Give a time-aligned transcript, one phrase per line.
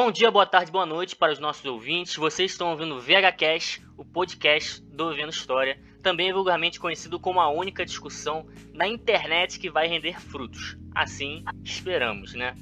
[0.00, 2.14] Bom dia, boa tarde, boa noite para os nossos ouvintes.
[2.14, 7.50] Vocês estão ouvindo o VHCast, o podcast do Vendo História, também vulgarmente conhecido como a
[7.50, 10.78] única discussão na internet que vai render frutos.
[10.94, 12.54] Assim esperamos, né?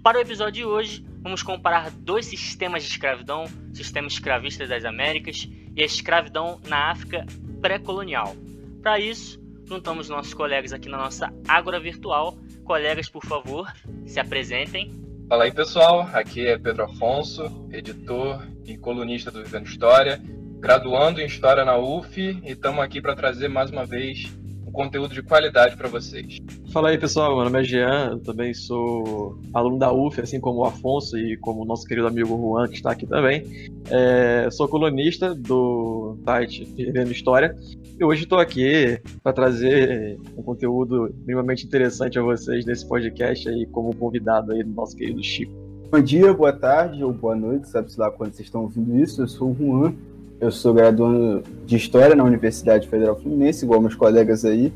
[0.00, 4.84] Para o episódio de hoje, vamos comparar dois sistemas de escravidão, o sistema escravista das
[4.84, 7.26] Américas e a escravidão na África
[7.60, 8.36] pré-colonial.
[8.80, 12.38] Para isso, juntamos nossos colegas aqui na nossa Ágora Virtual.
[12.64, 13.74] Colegas, por favor,
[14.06, 15.05] se apresentem.
[15.28, 20.22] Fala aí pessoal, aqui é Pedro Afonso, editor e colunista do Vivendo História,
[20.60, 24.32] graduando em História na UF e estamos aqui para trazer mais uma vez
[24.76, 26.36] conteúdo de qualidade para vocês.
[26.70, 30.60] Fala aí pessoal, meu nome é Jean, eu também sou aluno da UF, assim como
[30.60, 33.42] o Afonso e como o nosso querido amigo Juan, que está aqui também.
[33.90, 37.56] É, sou colunista do site Vivendo História
[37.98, 43.64] e hoje estou aqui para trazer um conteúdo minimamente interessante a vocês nesse podcast aí,
[43.72, 45.54] como convidado aí do nosso querido Chico.
[45.90, 49.22] Bom dia, boa tarde ou boa noite, sabe-se lá quando vocês estão ouvindo isso.
[49.22, 49.94] Eu sou o Juan,
[50.40, 54.72] eu sou graduando de História na Universidade Federal Fluminense, igual meus colegas aí.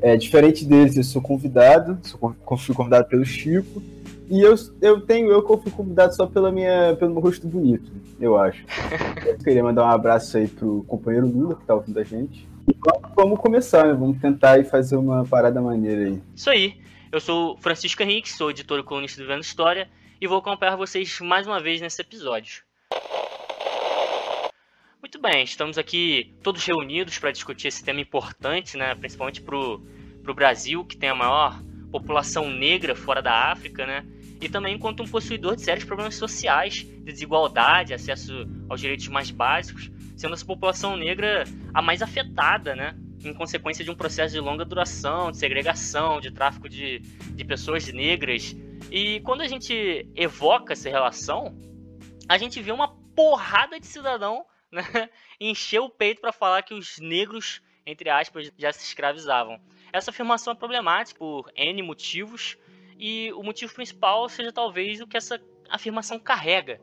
[0.00, 3.82] É, diferente deles, eu sou convidado, sou, fui convidado pelo Chico,
[4.28, 7.90] e eu, eu tenho eu que fui convidado só pela minha, pelo meu rosto bonito,
[8.20, 8.64] eu acho.
[9.24, 12.46] eu queria mandar um abraço aí pro companheiro Lula, que tá ouvindo a gente.
[12.68, 12.74] E
[13.14, 13.92] vamos começar, né?
[13.92, 16.20] Vamos tentar aí fazer uma parada maneira aí.
[16.34, 16.74] Isso aí.
[17.12, 19.88] Eu sou Francisco Henrique, sou editor e colunista do Vendo História,
[20.20, 22.62] e vou acompanhar vocês mais uma vez nesse episódio.
[25.06, 28.92] Muito bem, estamos aqui todos reunidos para discutir esse tema importante, né?
[28.96, 34.04] principalmente para o Brasil, que tem a maior população negra fora da África, né?
[34.40, 38.32] e também enquanto um possuidor de sérios problemas sociais, de desigualdade, acesso
[38.68, 42.98] aos direitos mais básicos, sendo essa população negra a mais afetada, né?
[43.24, 47.86] em consequência de um processo de longa duração, de segregação, de tráfico de, de pessoas
[47.92, 48.56] negras.
[48.90, 51.56] E quando a gente evoca essa relação,
[52.28, 54.44] a gente vê uma porrada de cidadão
[54.76, 55.10] né,
[55.40, 59.60] encheu o peito para falar que os negros, entre aspas, já se escravizavam.
[59.92, 62.56] Essa afirmação é problemática por N motivos,
[62.98, 66.80] e o motivo principal seja talvez o que essa afirmação carrega.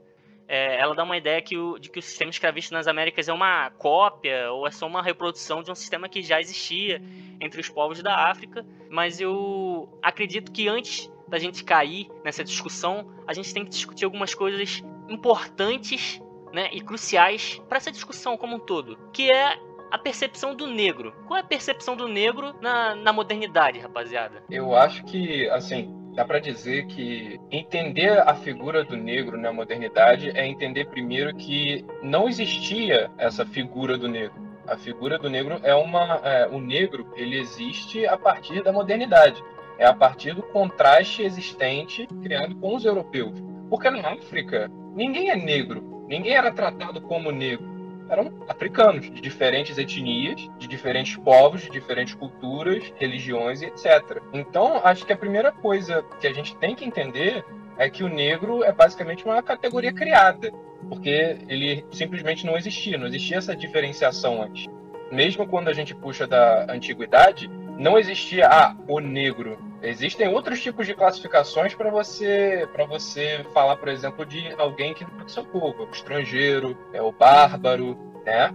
[0.47, 3.33] É, ela dá uma ideia que o, de que o sistema escravista nas Américas é
[3.33, 7.01] uma cópia ou é só uma reprodução de um sistema que já existia
[7.39, 13.09] entre os povos da África, mas eu acredito que antes da gente cair nessa discussão,
[13.25, 16.21] a gente tem que discutir algumas coisas importantes
[16.53, 19.57] né, e cruciais para essa discussão como um todo, que é
[19.91, 21.13] a percepção do negro.
[21.27, 24.43] Qual é a percepção do negro na, na modernidade, rapaziada?
[24.49, 30.31] Eu acho que, assim, dá para dizer que entender a figura do negro na modernidade
[30.35, 34.41] é entender primeiro que não existia essa figura do negro.
[34.67, 39.43] A figura do negro é uma, é, o negro ele existe a partir da modernidade,
[39.77, 43.39] é a partir do contraste existente criado com os europeus.
[43.69, 47.73] Porque na África ninguém é negro, ninguém era tratado como negro.
[48.07, 54.21] Eram africanos, de diferentes etnias, de diferentes povos, de diferentes culturas, religiões e etc.
[54.31, 57.43] Então, acho que a primeira coisa que a gente tem que entender
[57.77, 60.51] é que o negro é basicamente uma categoria criada,
[60.87, 64.67] porque ele simplesmente não existia, não existia essa diferenciação antes.
[65.11, 69.57] Mesmo quando a gente puxa da antiguidade, não existia ah, o negro.
[69.81, 75.03] Existem outros tipos de classificações para você para você falar, por exemplo, de alguém que
[75.03, 78.53] não é do seu povo, o estrangeiro, é o bárbaro, né?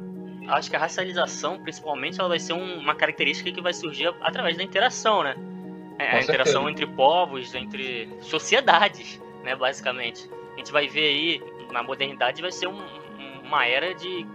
[0.49, 4.57] Acho que a racialização, principalmente, ela vai ser um, uma característica que vai surgir através
[4.57, 5.35] da interação, né?
[5.99, 10.31] É, a interação entre povos, entre sociedades, né, basicamente.
[10.55, 12.81] A gente vai ver aí, na modernidade, vai ser um,
[13.45, 14.27] uma era de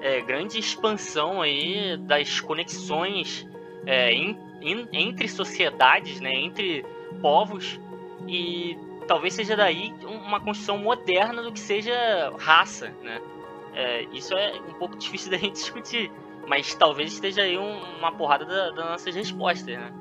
[0.00, 3.46] é, grande expansão aí das conexões
[3.86, 6.84] é, in, in, entre sociedades, né, entre
[7.20, 7.80] povos,
[8.26, 8.76] e
[9.06, 13.20] talvez seja daí uma construção moderna do que seja raça, né?
[13.72, 16.10] É, isso é um pouco difícil da gente discutir,
[16.46, 19.92] mas talvez esteja aí um, uma porrada da, das nossas respostas, né?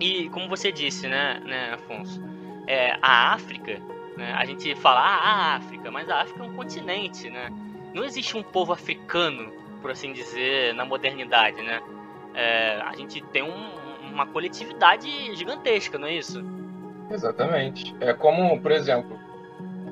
[0.00, 2.22] E como você disse, né, né Afonso,
[2.66, 3.80] é, a África,
[4.16, 7.50] né, a gente fala ah, a África, mas a África é um continente, né?
[7.92, 11.80] Não existe um povo africano, por assim dizer, na modernidade, né?
[12.34, 13.70] É, a gente tem um,
[14.12, 16.44] uma coletividade gigantesca, não é isso?
[17.10, 17.94] Exatamente.
[18.00, 19.18] É como, por exemplo,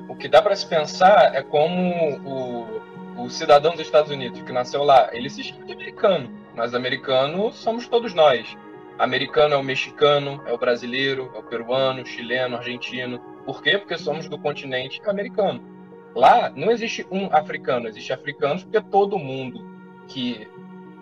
[0.07, 4.51] o que dá para se pensar é como o, o cidadão dos Estados Unidos que
[4.51, 8.57] nasceu lá, ele se chama de americano, mas americano somos todos nós.
[8.97, 13.19] Americano é o mexicano, é o brasileiro, é o peruano, chileno, argentino.
[13.45, 13.77] Por quê?
[13.77, 15.61] Porque somos do continente americano.
[16.15, 19.67] Lá não existe um africano, existe africanos porque todo mundo
[20.07, 20.47] que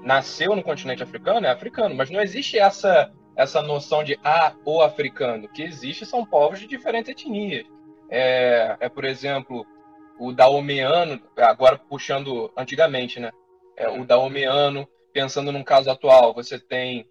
[0.03, 4.81] nasceu no continente africano é africano, mas não existe essa essa noção de ah, o
[4.81, 5.45] africano.
[5.45, 7.65] O que existe são povos de diferentes etnias.
[8.09, 9.65] é, é por exemplo,
[10.19, 13.31] o daomeano, agora puxando antigamente, né?
[13.77, 17.07] É, o daomeano, pensando num caso atual, você tem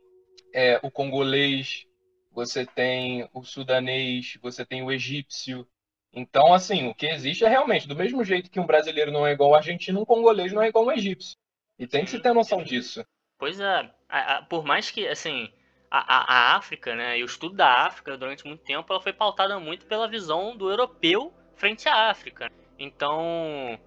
[0.55, 1.87] é, o congolês,
[2.31, 5.67] você tem o sudanês, você tem o egípcio.
[6.13, 9.33] Então, assim, o que existe é realmente, do mesmo jeito que um brasileiro não é
[9.33, 11.37] igual ao argentino, um congolês não é igual ao egípcio.
[11.81, 13.03] E tem que se ter noção disso.
[13.39, 15.51] Pois é, a, a, por mais que, assim,
[15.91, 19.59] a, a, África, né, e o estudo da África durante muito tempo, ela foi pautada
[19.59, 22.51] muito pela visão do europeu frente à África.
[22.79, 23.81] Então,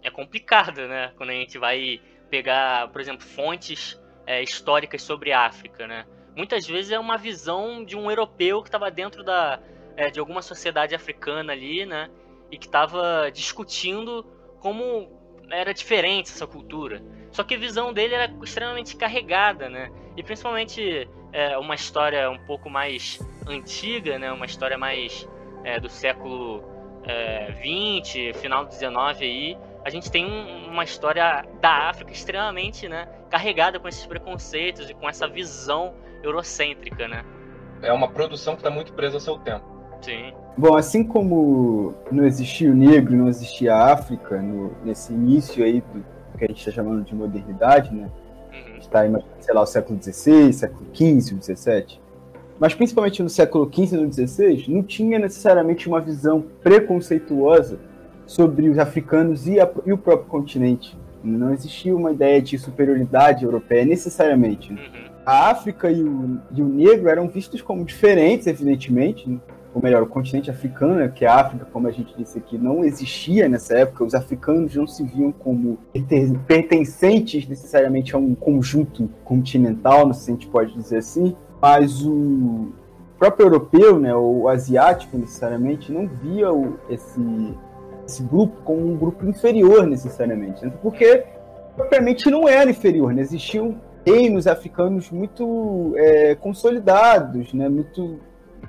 [0.00, 2.00] é complicado, né, quando a gente vai
[2.30, 6.06] pegar, por exemplo, fontes é, históricas sobre a África, né.
[6.36, 9.60] Muitas vezes é uma visão de um europeu que estava dentro da,
[9.96, 12.08] é, de alguma sociedade africana ali, né,
[12.48, 14.22] e que estava discutindo
[14.60, 17.02] como era diferente essa cultura.
[17.34, 19.90] Só que a visão dele era extremamente carregada, né?
[20.16, 24.30] E principalmente é, uma história um pouco mais antiga, né?
[24.30, 25.28] Uma história mais
[25.64, 26.62] é, do século
[27.02, 29.58] é, 20, final do 19 aí.
[29.84, 33.08] A gente tem um, uma história da África extremamente, né?
[33.28, 35.92] Carregada com esses preconceitos e com essa visão
[36.22, 37.24] eurocêntrica, né?
[37.82, 39.66] É uma produção que está muito presa ao seu tempo.
[40.02, 40.32] Sim.
[40.56, 45.80] Bom, assim como não existia o negro, não existia a África no, nesse início aí
[45.80, 48.10] do, que a gente está chamando de modernidade, né?
[48.52, 48.78] Uhum.
[48.78, 52.04] Está em, sei lá, o século XVI, século XV, XVII.
[52.58, 57.78] Mas principalmente no século XV e no XVI, não tinha necessariamente uma visão preconceituosa
[58.26, 60.96] sobre os africanos e, a, e o próprio continente.
[61.22, 64.72] Não existia uma ideia de superioridade europeia necessariamente.
[64.72, 64.78] Uhum.
[65.26, 69.38] A África e o, e o negro eram vistos como diferentes, evidentemente, né?
[69.74, 72.56] Ou melhor, o continente africano, né, que é a África, como a gente disse aqui,
[72.56, 75.78] não existia nessa época, os africanos não se viam como
[76.46, 82.68] pertencentes necessariamente a um conjunto continental, se a gente pode dizer assim, mas o
[83.18, 87.20] próprio europeu, né, o asiático necessariamente, não via o, esse,
[88.06, 91.24] esse grupo como um grupo inferior necessariamente, né, porque
[91.74, 93.74] propriamente não era inferior, né, existiam
[94.06, 98.20] reinos africanos muito é, consolidados, né, muito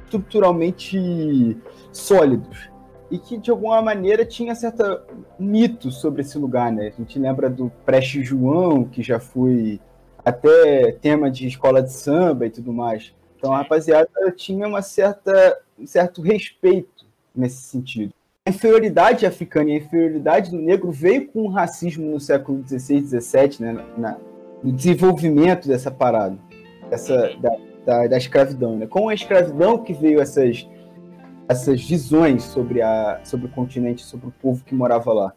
[0.03, 1.57] estruturalmente
[1.91, 2.69] sólidos
[3.09, 5.01] e que de alguma maneira tinha certo
[5.39, 6.87] mito sobre esse lugar, né?
[6.87, 9.79] A gente lembra do Preste João, que já foi
[10.23, 13.13] até tema de escola de samba e tudo mais.
[13.37, 17.05] Então a rapaziada tinha uma certa, um certo respeito
[17.35, 18.13] nesse sentido.
[18.47, 23.01] A inferioridade africana e a inferioridade do negro veio com o racismo no século XVI,
[23.01, 23.85] XVII, né?
[23.97, 24.17] Na,
[24.63, 26.37] no desenvolvimento dessa parada,
[26.89, 28.77] dessa, da, da, da escravidão.
[28.77, 28.87] Né?
[28.87, 30.67] Com a escravidão que veio essas,
[31.47, 35.33] essas visões sobre, a, sobre o continente, sobre o povo que morava lá.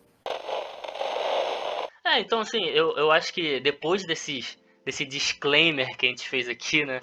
[2.04, 6.48] É, então assim, eu, eu acho que depois desses, desse disclaimer que a gente fez
[6.48, 7.00] aqui, né?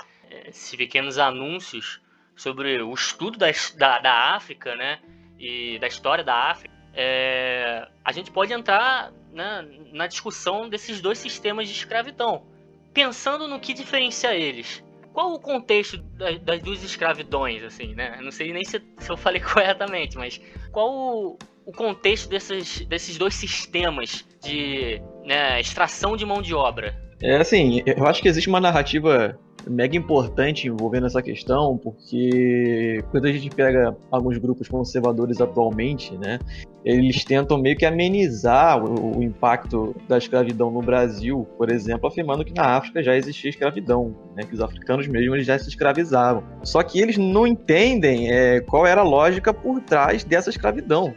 [0.47, 2.01] Esses pequenos anúncios
[2.35, 3.47] sobre o estudo da,
[3.77, 4.99] da, da África, né?
[5.39, 11.19] E da história da África, é, a gente pode entrar né, na discussão desses dois
[11.19, 12.47] sistemas de escravidão,
[12.93, 14.84] pensando no que diferencia eles
[15.15, 18.19] qual o contexto das, das duas escravidões, assim, né?
[18.21, 20.41] Não sei nem se, se eu falei corretamente, mas
[20.73, 26.93] qual o, o contexto desses, desses dois sistemas de né, extração de mão de obra?
[27.23, 33.25] É assim, eu acho que existe uma narrativa mega importante envolvendo essa questão, porque quando
[33.25, 36.39] a gente pega alguns grupos conservadores atualmente, né,
[36.83, 42.45] eles tentam meio que amenizar o, o, impacto da escravidão no Brasil, por exemplo, afirmando
[42.45, 46.43] que na África já existia escravidão, né, que os africanos mesmo eles já se escravizavam.
[46.63, 51.13] Só que eles não entendem é, qual era a lógica por trás dessa escravidão.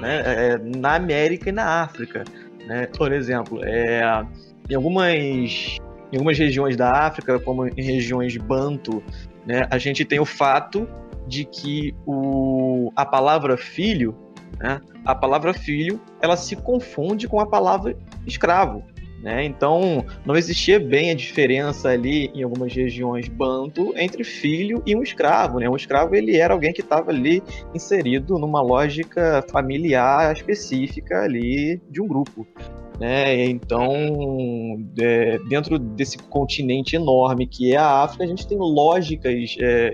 [0.00, 2.24] Né, é, na América e na África.
[2.66, 2.86] Né?
[2.86, 4.02] Por exemplo, é,
[4.68, 5.78] em algumas
[6.12, 9.02] em algumas regiões da África, como em regiões de Banto,
[9.46, 10.88] né, a gente tem o fato
[11.26, 14.16] de que o, a palavra filho,
[14.58, 17.96] né, a palavra filho, ela se confunde com a palavra
[18.26, 18.82] escravo.
[19.22, 19.44] Né?
[19.44, 25.02] Então, não existia bem a diferença ali em algumas regiões banto entre filho e um
[25.02, 25.58] escravo.
[25.58, 25.68] Né?
[25.68, 27.42] Um escravo ele era alguém que estava ali
[27.74, 32.46] inserido numa lógica familiar específica ali de um grupo.
[32.98, 33.46] Né?
[33.46, 33.92] Então,
[35.00, 39.92] é, dentro desse continente enorme que é a África, a gente tem lógicas é,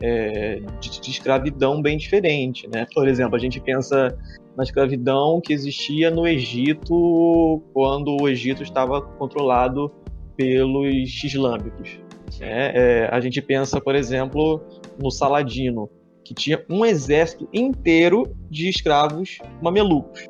[0.00, 2.70] é, de, de, escravidão bem diferentes.
[2.70, 2.86] Né?
[2.94, 4.16] Por exemplo, a gente pensa
[4.56, 9.90] na escravidão que existia no Egito quando o Egito estava controlado
[10.36, 11.98] pelos islâmicos.
[12.38, 12.72] Né?
[12.74, 14.62] É, a gente pensa, por exemplo,
[15.02, 15.90] no Saladino,
[16.24, 20.26] que tinha um exército inteiro de escravos mamelucos.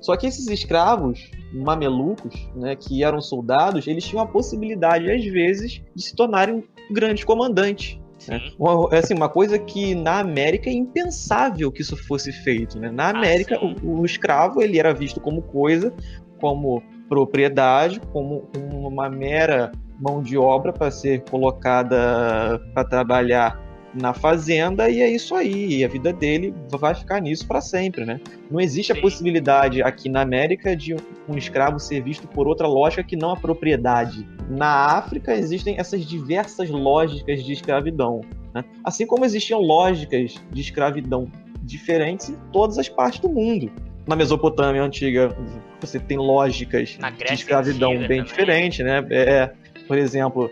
[0.00, 5.82] Só que esses escravos mamelucos, né, que eram soldados, eles tinham a possibilidade, às vezes,
[5.94, 8.00] de se tornarem grandes comandantes.
[8.28, 8.40] Né?
[8.58, 12.78] Uma, assim, uma coisa que na América é impensável que isso fosse feito.
[12.78, 12.90] Né?
[12.90, 15.92] Na ah, América, ah, o, o, escravo ele era visto como coisa,
[16.40, 24.88] como propriedade, como uma mera mão de obra para ser colocada para trabalhar na fazenda
[24.88, 25.78] e é isso aí.
[25.78, 28.20] E a vida dele vai ficar nisso para sempre, né?
[28.50, 30.94] Não existe a possibilidade aqui na América de
[31.28, 34.26] um escravo ser visto por outra lógica que não a propriedade.
[34.48, 38.20] Na África existem essas diversas lógicas de escravidão,
[38.54, 38.64] né?
[38.84, 41.30] assim como existiam lógicas de escravidão
[41.62, 43.70] diferentes em todas as partes do mundo.
[44.06, 45.36] Na Mesopotâmia antiga,
[45.80, 48.22] você tem lógicas de escravidão bem também.
[48.24, 49.06] diferentes, né?
[49.10, 49.50] É,
[49.86, 50.50] por exemplo,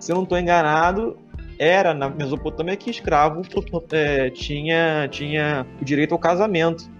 [0.00, 1.16] se eu não estou enganado,
[1.58, 3.42] era na Mesopotâmia que escravo
[3.92, 6.90] é, tinha, tinha o direito ao casamento.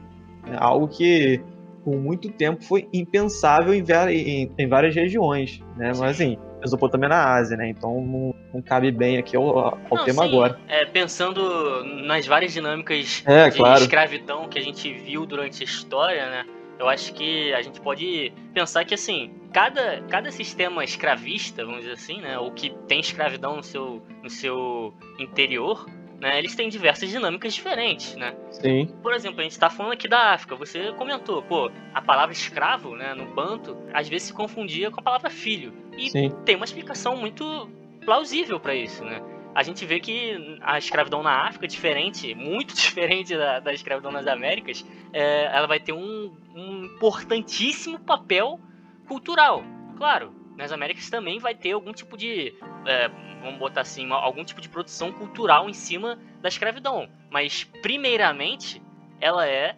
[0.46, 0.56] Né?
[0.58, 1.40] Algo que
[1.84, 5.60] por muito tempo foi impensável em, em, em várias regiões.
[5.76, 5.92] Né?
[5.96, 7.68] Mas assim, Mesopotâmia é na Ásia, né?
[7.68, 10.28] Então não, não cabe bem aqui ao, ao não, tema sim.
[10.28, 10.58] agora.
[10.68, 13.80] É, pensando nas várias dinâmicas é, de claro.
[13.80, 16.44] escravidão que a gente viu durante a história, né?
[16.78, 21.94] Eu acho que a gente pode pensar que assim, cada, cada sistema escravista, vamos dizer
[21.94, 25.86] assim, né, ou que tem escravidão no seu, no seu interior,
[26.20, 28.34] né, eles têm diversas dinâmicas diferentes, né?
[28.50, 28.86] Sim.
[29.02, 30.56] Por exemplo, a gente está falando aqui da África.
[30.56, 35.02] Você comentou, pô, a palavra escravo, né, no banto, às vezes se confundia com a
[35.02, 35.72] palavra filho.
[35.96, 36.30] E Sim.
[36.44, 37.68] tem uma explicação muito
[38.04, 39.20] plausível para isso, né?
[39.54, 44.10] A gente vê que a escravidão na África é diferente, muito diferente da, da escravidão
[44.10, 48.60] nas Américas, é, ela vai ter um, um importantíssimo papel
[49.06, 49.64] cultural.
[49.96, 52.54] Claro, nas Américas também vai ter algum tipo de,
[52.86, 53.08] é,
[53.42, 57.08] vamos botar assim, algum tipo de produção cultural em cima da escravidão.
[57.30, 58.82] Mas, primeiramente,
[59.20, 59.76] ela é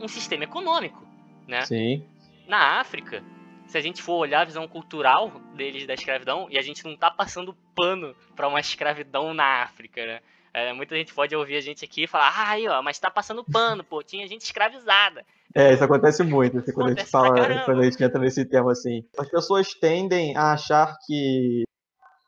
[0.00, 1.06] um sistema econômico,
[1.46, 1.62] né?
[1.62, 2.04] Sim.
[2.46, 3.22] Na África,
[3.66, 6.96] se a gente for olhar a visão cultural deles da escravidão, e a gente não
[6.96, 10.20] tá passando pano para uma escravidão na África, né?
[10.54, 13.10] É, muita gente pode ouvir a gente aqui e falar, ah, aí, ó, mas tá
[13.10, 15.24] passando pano, pô, tinha gente escravizada.
[15.54, 18.72] É, isso acontece muito, assim, quando a gente fala, quando a gente entra nesse tema
[18.72, 19.04] assim.
[19.18, 21.64] As pessoas tendem a achar que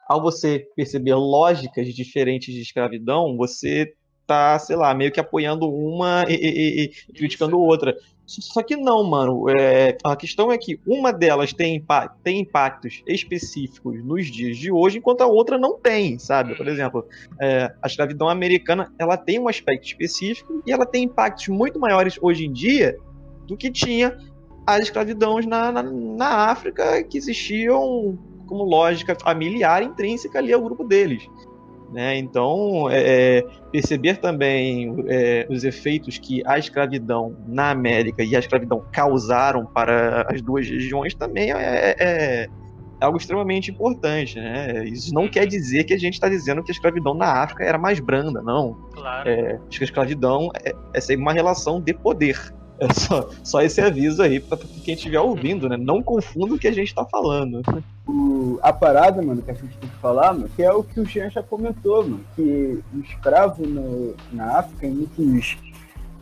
[0.09, 3.95] ao você perceber lógicas diferentes de escravidão, você
[4.26, 7.97] tá, sei lá, meio que apoiando uma e, e, e criticando outra.
[8.26, 9.50] Só que não, mano.
[9.50, 11.85] É, a questão é que uma delas tem,
[12.23, 16.54] tem impactos específicos nos dias de hoje, enquanto a outra não tem, sabe?
[16.54, 17.07] Por exemplo,
[17.40, 22.19] é, a escravidão americana ela tem um aspecto específico e ela tem impactos muito maiores
[22.21, 22.97] hoje em dia
[23.47, 24.16] do que tinha
[24.66, 30.85] as escravidões na, na, na África que existiam como lógica familiar intrínseca ali ao grupo
[30.85, 31.28] deles.
[31.95, 32.19] Né?
[32.19, 38.41] Então, é, é, perceber também é, os efeitos que a escravidão na América e a
[38.41, 42.49] escravidão causaram para as duas regiões também é, é, é
[43.01, 44.41] algo extremamente importante.
[44.41, 44.85] Né?
[44.87, 47.79] Isso não quer dizer que a gente está dizendo que a escravidão na África era
[47.79, 48.75] mais branda, não.
[48.93, 49.29] Claro.
[49.29, 52.37] É, acho que a escravidão é, é sempre uma relação de poder.
[52.78, 55.76] É só, só esse aviso aí para quem estiver ouvindo, né?
[55.76, 57.62] Não confunda o que a gente está falando.
[58.07, 60.99] O, a parada, mano, que a gente tem que falar, mano, que é o que
[60.99, 65.57] o Jean já comentou, mano, que o escravo no, na África, em muitos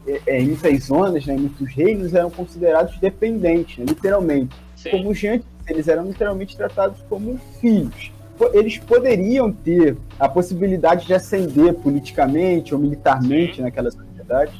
[0.06, 4.54] é, é, em muitas zonas, né, em muitos reinos, eram considerados dependentes, né, literalmente.
[4.76, 4.90] Sim.
[4.90, 8.10] Como o Jean eles eram literalmente tratados como filhos.
[8.52, 13.62] Eles poderiam ter a possibilidade de ascender politicamente ou militarmente Sim.
[13.62, 14.52] naquela sociedade,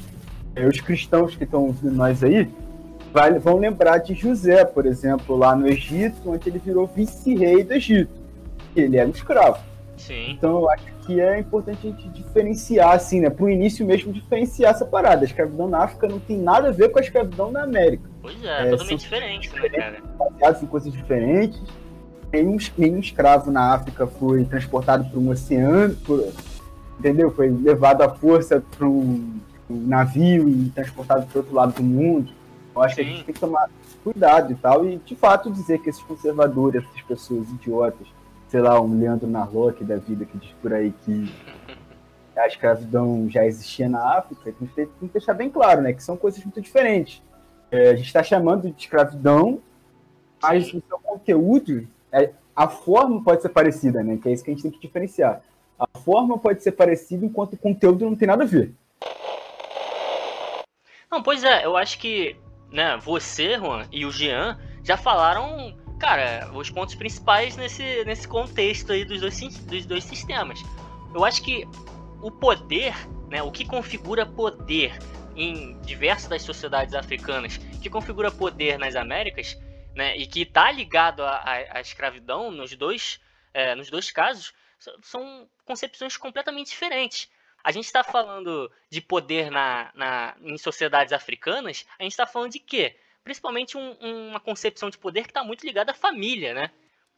[0.57, 2.49] os cristãos que estão ouvindo nós aí
[3.13, 7.75] vai, vão lembrar de José, por exemplo, lá no Egito, onde ele virou vice-rei do
[7.75, 8.13] Egito.
[8.75, 9.59] Ele era um escravo.
[9.97, 10.33] Sim.
[10.33, 13.31] Então eu acho que é importante a gente diferenciar, assim, né?
[13.31, 15.23] Pro início mesmo, diferenciar essa parada.
[15.23, 18.09] A escravidão na África não tem nada a ver com a escravidão na América.
[18.21, 19.99] Pois é, é totalmente diferente, né, cara?
[20.19, 21.61] Baseados em coisas diferentes.
[22.33, 26.33] Nenhum, nenhum escravo na África foi transportado por um oceano, por,
[26.99, 27.31] entendeu?
[27.31, 29.39] Foi levado à força para um
[29.77, 32.33] navio e transportado para outro lado do mundo.
[32.75, 33.03] Eu acho Sim.
[33.03, 33.69] que a gente tem que tomar
[34.03, 38.07] cuidado e tal, e de fato dizer que esses conservadores, essas pessoas idiotas,
[38.49, 41.33] sei lá, um Leandro Narlock da vida que diz por aí que
[42.37, 46.03] a escravidão já existia na África, tem que, tem que deixar bem claro, né, que
[46.03, 47.23] são coisas muito diferentes.
[47.71, 49.61] É, a gente está chamando de escravidão,
[50.43, 54.51] mas o seu conteúdo, é, a forma pode ser parecida, né, que é isso que
[54.51, 55.43] a gente tem que diferenciar.
[55.79, 58.75] A forma pode ser parecida, enquanto o conteúdo não tem nada a ver.
[61.13, 62.35] Não, pois é, eu acho que
[62.71, 68.93] né, você, Juan, e o Jean já falaram, cara, os pontos principais nesse, nesse contexto
[68.93, 70.59] aí dos dois, dos dois sistemas.
[71.15, 71.69] Eu acho que
[72.23, 72.95] o poder,
[73.29, 74.99] né, o que configura poder
[75.37, 79.55] em diversas das sociedades africanas, que configura poder nas Américas,
[79.95, 83.21] né, e que está ligado à, escravidão nos dois,
[83.53, 84.55] é, nos dois casos,
[85.03, 87.29] são concepções completamente diferentes.
[87.65, 92.53] A gente está falando de poder na, na, em sociedades africanas, a gente está falando
[92.53, 92.97] de quê?
[93.23, 93.93] Principalmente um,
[94.29, 96.71] uma concepção de poder que está muito ligada à família, né?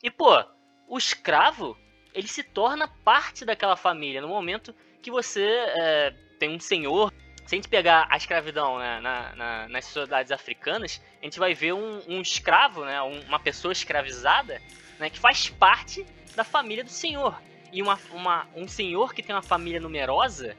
[0.02, 0.44] E, pô,
[0.86, 1.78] o escravo,
[2.12, 7.10] ele se torna parte daquela família no momento que você é, tem um senhor.
[7.46, 11.54] Se a gente pegar a escravidão né, na, na, nas sociedades africanas, a gente vai
[11.54, 14.60] ver um, um escravo, né, uma pessoa escravizada,
[14.98, 17.38] né, que faz parte da família do senhor
[17.74, 20.54] e uma, uma, um senhor que tem uma família numerosa,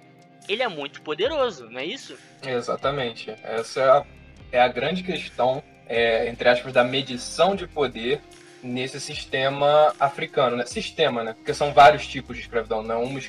[0.50, 2.17] ele é muito poderoso, não é isso?
[2.43, 3.34] Exatamente.
[3.41, 4.05] Essa é a,
[4.51, 8.22] é a grande questão, é, entre aspas, da medição de poder
[8.62, 10.65] nesse sistema africano, né?
[10.65, 11.34] Sistema, né?
[11.34, 13.19] Porque são vários tipos de escravidão, não uma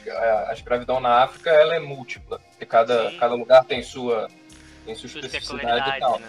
[0.48, 4.28] a escravidão na África ela é múltipla, porque cada, cada lugar tem sua
[4.84, 6.18] tem sua, sua especificidade e tal.
[6.18, 6.28] Né?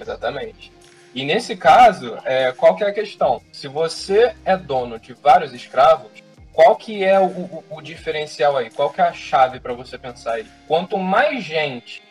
[0.00, 0.72] Exatamente.
[1.14, 3.42] E nesse caso, é, qual que é a questão?
[3.52, 6.21] Se você é dono de vários escravos,
[6.52, 8.70] qual que é o, o, o diferencial aí?
[8.70, 10.46] Qual que é a chave para você pensar aí?
[10.68, 12.02] Quanto mais gente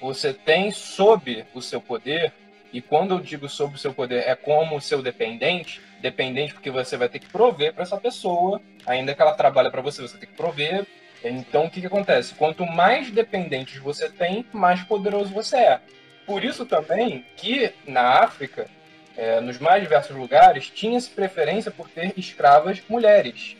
[0.00, 2.32] você tem sob o seu poder,
[2.72, 6.70] e quando eu digo sob o seu poder, é como o seu dependente, dependente porque
[6.70, 10.16] você vai ter que prover para essa pessoa, ainda que ela trabalhe para você, você
[10.16, 10.86] tem que prover.
[11.24, 12.34] Então, o que, que acontece?
[12.34, 15.80] Quanto mais dependentes você tem, mais poderoso você é.
[16.24, 18.68] Por isso também que na África,
[19.16, 23.56] é, nos mais diversos lugares, tinha-se preferência por ter escravas mulheres.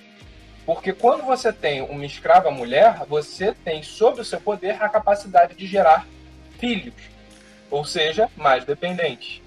[0.69, 5.55] Porque quando você tem uma escrava mulher, você tem sob o seu poder a capacidade
[5.55, 6.07] de gerar
[6.59, 6.93] filhos,
[7.71, 9.41] ou seja, mais dependentes.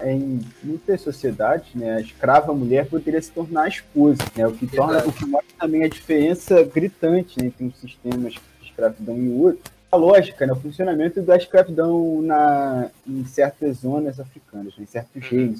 [0.00, 4.68] Em muitas sociedades, né, a escrava mulher poderia se tornar a esposa, né, o que
[4.68, 9.28] torna, o que mostra também a diferença gritante né, entre um sistema de escravidão e
[9.30, 9.64] o outro.
[9.90, 15.28] A lógica, né, o funcionamento da escravidão na, em certas zonas africanas, né, em certos
[15.32, 15.56] uhum.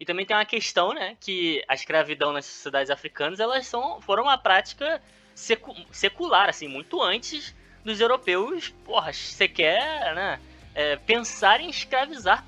[0.00, 4.24] E também tem uma questão, né, que a escravidão nas sociedades africanas, elas são, foram
[4.24, 5.02] uma prática
[5.34, 10.40] secu secular, assim, muito antes dos europeus, porra, você quer, né,
[10.74, 12.44] é, pensar em escravizar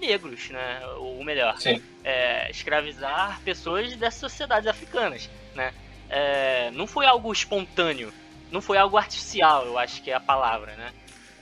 [0.00, 1.56] negros, né, ou melhor,
[2.02, 5.74] é, escravizar pessoas dessas sociedades africanas, né.
[6.08, 8.12] É, não foi algo espontâneo,
[8.50, 10.92] não foi algo artificial, eu acho que é a palavra, né.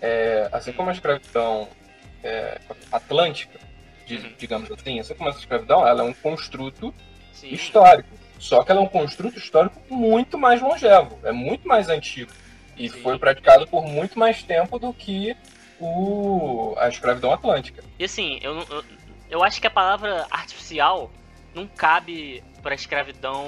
[0.01, 1.69] É, assim como a escravidão
[2.25, 2.61] é,
[2.91, 3.61] atlântica,
[4.11, 4.33] uhum.
[4.39, 6.95] digamos assim, essa como essa escravidão, ela é um construto
[7.33, 7.49] Sim.
[7.49, 8.09] histórico.
[8.39, 12.33] Só que ela é um construto histórico muito mais longevo, é muito mais antigo.
[12.77, 13.01] E Sim.
[13.01, 15.37] foi praticado por muito mais tempo do que
[15.79, 17.85] o, a escravidão atlântica.
[17.99, 18.85] E assim, eu, eu,
[19.31, 21.11] eu acho que a palavra artificial
[21.55, 23.45] não cabe para a escravidão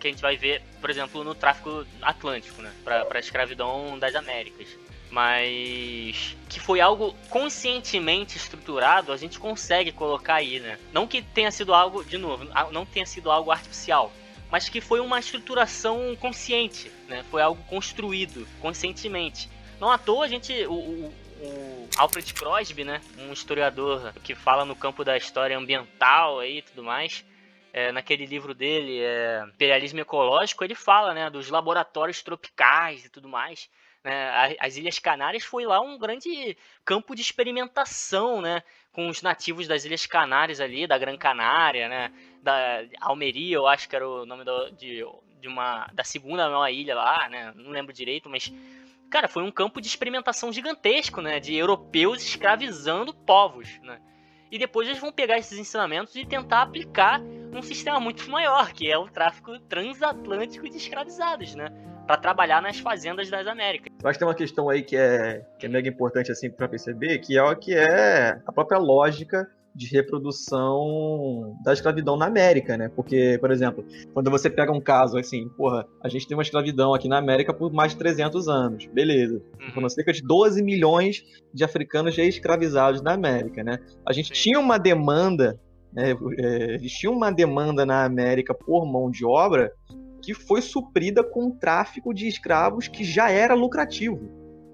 [0.00, 2.72] que a gente vai ver, por exemplo, no tráfico atlântico, né?
[2.84, 4.68] Para a escravidão das Américas
[5.12, 10.78] mas que foi algo conscientemente estruturado, a gente consegue colocar aí, né?
[10.90, 14.10] Não que tenha sido algo, de novo, não tenha sido algo artificial,
[14.50, 17.22] mas que foi uma estruturação consciente, né?
[17.30, 19.50] Foi algo construído conscientemente.
[19.78, 23.02] Não à toa a gente, o, o, o Alfred Crosby, né?
[23.18, 27.22] Um historiador que fala no campo da história ambiental e tudo mais,
[27.70, 31.28] é, naquele livro dele, é, Imperialismo Ecológico, ele fala, né?
[31.28, 33.68] Dos laboratórios tropicais e tudo mais.
[34.04, 34.56] Né?
[34.58, 38.62] As Ilhas Canárias foi lá um grande campo de experimentação, né?
[38.92, 42.12] Com os nativos das Ilhas Canárias ali, da Gran Canária, né?
[42.42, 45.04] Da Almeria, eu acho que era o nome do, de,
[45.40, 47.52] de uma da segunda maior ilha lá, né?
[47.56, 48.52] Não lembro direito, mas
[49.08, 51.38] cara, foi um campo de experimentação gigantesco, né?
[51.38, 54.00] De europeus escravizando povos, né?
[54.50, 58.90] E depois eles vão pegar esses ensinamentos e tentar aplicar num sistema muito maior, que
[58.90, 61.70] é o tráfico transatlântico de escravizados, né?
[62.06, 63.92] Para trabalhar nas fazendas das Américas.
[64.02, 66.68] Eu acho que tem uma questão aí que é, que é mega importante assim para
[66.68, 72.76] perceber, que é o que é a própria lógica de reprodução da escravidão na América,
[72.76, 72.90] né?
[72.94, 76.92] Porque, por exemplo, quando você pega um caso assim, porra, a gente tem uma escravidão
[76.92, 79.42] aqui na América por mais de 300 anos, beleza.
[79.60, 79.72] Uhum.
[79.72, 83.78] Foram cerca de 12 milhões de africanos já escravizados na América, né?
[84.06, 84.42] A gente Sim.
[84.42, 85.58] tinha uma demanda,
[85.92, 86.14] né?
[86.38, 89.72] É, existia uma demanda na América por mão de obra
[90.22, 94.20] que foi suprida com o tráfico de escravos que já era lucrativo.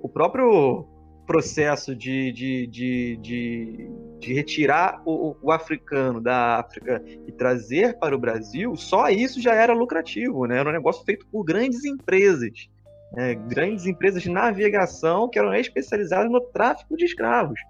[0.03, 0.87] O próprio
[1.27, 8.17] processo de, de, de, de, de retirar o, o, africano da África e trazer para
[8.17, 10.59] o Brasil, só isso já era lucrativo, né?
[10.59, 12.71] Era um negócio feito por grandes empresas,
[13.13, 13.35] né?
[13.35, 17.61] grandes empresas de navegação que eram especializadas no tráfico de escravos.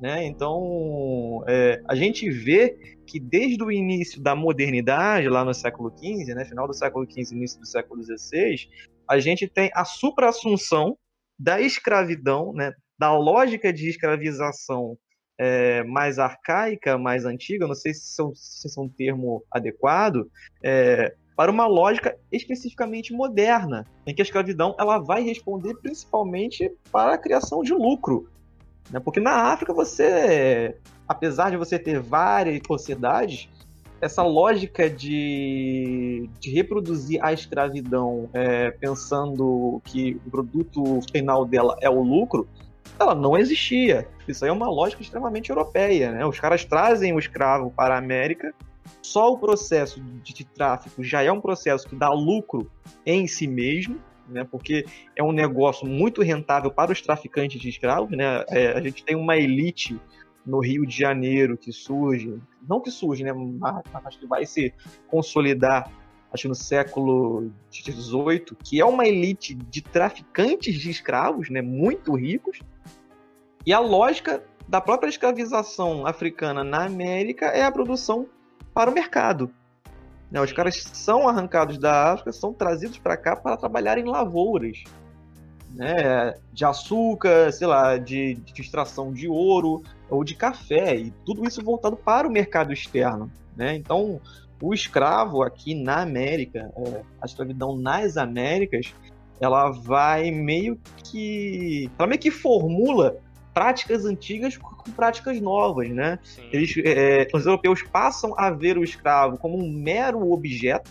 [0.00, 0.26] Né?
[0.26, 6.34] Então, é, a gente vê que desde o início da modernidade, lá no século XV,
[6.34, 8.68] né, final do século XV, início do século XVI,
[9.08, 10.98] a gente tem a supra-assunção
[11.38, 14.98] da escravidão, né, da lógica de escravização
[15.38, 20.30] é, mais arcaica, mais antiga, não sei se, são, se é um termo adequado,
[20.62, 27.14] é, para uma lógica especificamente moderna, em que a escravidão ela vai responder principalmente para
[27.14, 28.30] a criação de lucro.
[28.90, 28.98] Né?
[28.98, 33.48] Porque na África você, apesar de você ter várias sociedades,
[34.00, 41.88] essa lógica de, de reproduzir a escravidão é, pensando que o produto final dela é
[41.88, 42.46] o lucro,
[42.98, 44.06] ela não existia.
[44.28, 46.12] Isso aí é uma lógica extremamente europeia.
[46.12, 46.26] Né?
[46.26, 48.54] Os caras trazem o escravo para a América,
[49.02, 52.70] só o processo de, de tráfico já é um processo que dá lucro
[53.04, 54.44] em si mesmo, né?
[54.44, 58.16] porque é um negócio muito rentável para os traficantes de escravos.
[58.16, 58.44] Né?
[58.48, 59.98] É, a gente tem uma elite
[60.46, 64.72] no Rio de Janeiro que surge, não que surge, né, mas acho que vai se
[65.08, 65.90] consolidar
[66.32, 72.60] acho no século XVIII, que é uma elite de traficantes de escravos, né, muito ricos,
[73.64, 78.26] e a lógica da própria escravização africana na América é a produção
[78.74, 79.50] para o mercado.
[80.30, 84.84] Né, os caras são arrancados da África, são trazidos para cá para trabalhar em lavouras
[85.74, 91.46] né, de açúcar, sei lá, de, de extração de ouro ou de café, e tudo
[91.46, 93.30] isso voltado para o mercado externo.
[93.56, 93.74] Né?
[93.76, 94.20] Então,
[94.60, 98.94] o escravo aqui na América, é, a escravidão nas Américas,
[99.40, 101.90] ela vai meio que.
[101.98, 103.18] Ela meio que formula
[103.52, 106.18] práticas antigas com práticas novas, né?
[106.52, 110.90] Eles, é, os europeus passam a ver o escravo como um mero objeto,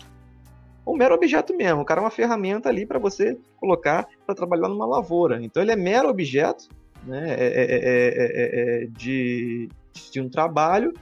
[0.86, 1.82] um mero objeto mesmo.
[1.82, 5.42] O cara é uma ferramenta ali para você colocar para trabalhar numa lavoura.
[5.42, 6.68] Então ele é mero objeto
[7.06, 9.68] né, é, é, é, de,
[10.12, 10.92] de um trabalho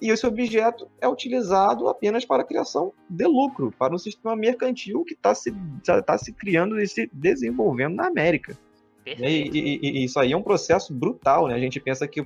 [0.00, 5.04] e esse objeto é utilizado apenas para a criação de lucro, para um sistema mercantil
[5.04, 5.52] que está se,
[6.06, 8.56] tá se criando e se desenvolvendo na América.
[9.04, 11.54] E, e, e, isso aí é um processo brutal, né?
[11.54, 12.24] A gente pensa que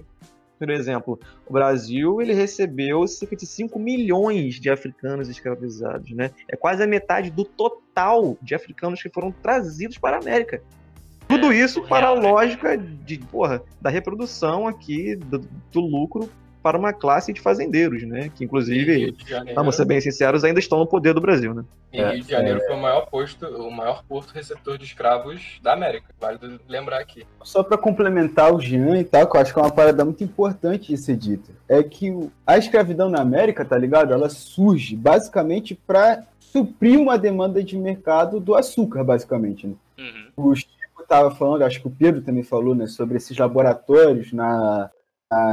[0.62, 6.30] por exemplo, o Brasil ele recebeu cerca de 5 milhões de africanos escravizados, né?
[6.48, 10.62] É quase a metade do total de africanos que foram trazidos para a América.
[11.32, 12.30] Tudo é, isso para a né?
[12.30, 15.38] lógica de, porra, da reprodução aqui do,
[15.70, 16.28] do lucro
[16.62, 18.30] para uma classe de fazendeiros, né?
[18.34, 19.16] Que inclusive,
[19.54, 21.64] vamos ser bem sinceros, ainda estão no poder do Brasil, né?
[21.92, 22.66] E é, Rio de Janeiro é...
[22.66, 26.06] foi o maior posto, o maior porto receptor de escravos da América.
[26.20, 27.26] Vale lembrar aqui.
[27.42, 30.22] Só para complementar o Jean e tal, que eu acho que é uma parada muito
[30.22, 32.14] importante de ser dita, é que
[32.46, 34.12] a escravidão na América, tá ligado?
[34.12, 39.66] Ela surge basicamente para suprir uma demanda de mercado do açúcar, basicamente.
[39.66, 39.74] Né?
[39.98, 40.50] Uhum.
[40.50, 40.81] O Chico
[41.12, 44.90] estava falando, acho que o Pedro também falou, né, sobre esses laboratórios na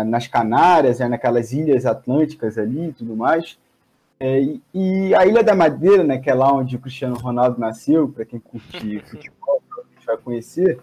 [0.06, 3.58] nas Canárias, né, naquelas ilhas atlânticas ali e tudo mais.
[4.20, 7.58] É, e, e, a Ilha da Madeira, né, que é lá onde o Cristiano Ronaldo
[7.58, 9.64] nasceu, para quem curte futebol,
[10.06, 10.82] vai conhecer,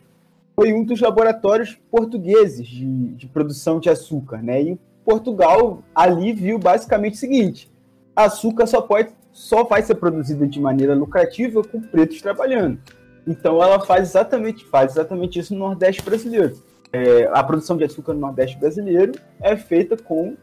[0.54, 4.42] foi um dos laboratórios portugueses de, de, produção de açúcar.
[4.42, 4.62] Né?
[4.62, 7.70] E Portugal ali viu basicamente o seguinte:
[8.14, 12.80] açúcar só, pode, só vai ser produzido de maneira lucrativa com pretos trabalhando.
[13.26, 16.56] Então ela faz exatamente, faz exatamente isso no Nordeste brasileiro
[16.92, 20.36] é, a produção de açúcar no Nordeste brasileiro é feita com,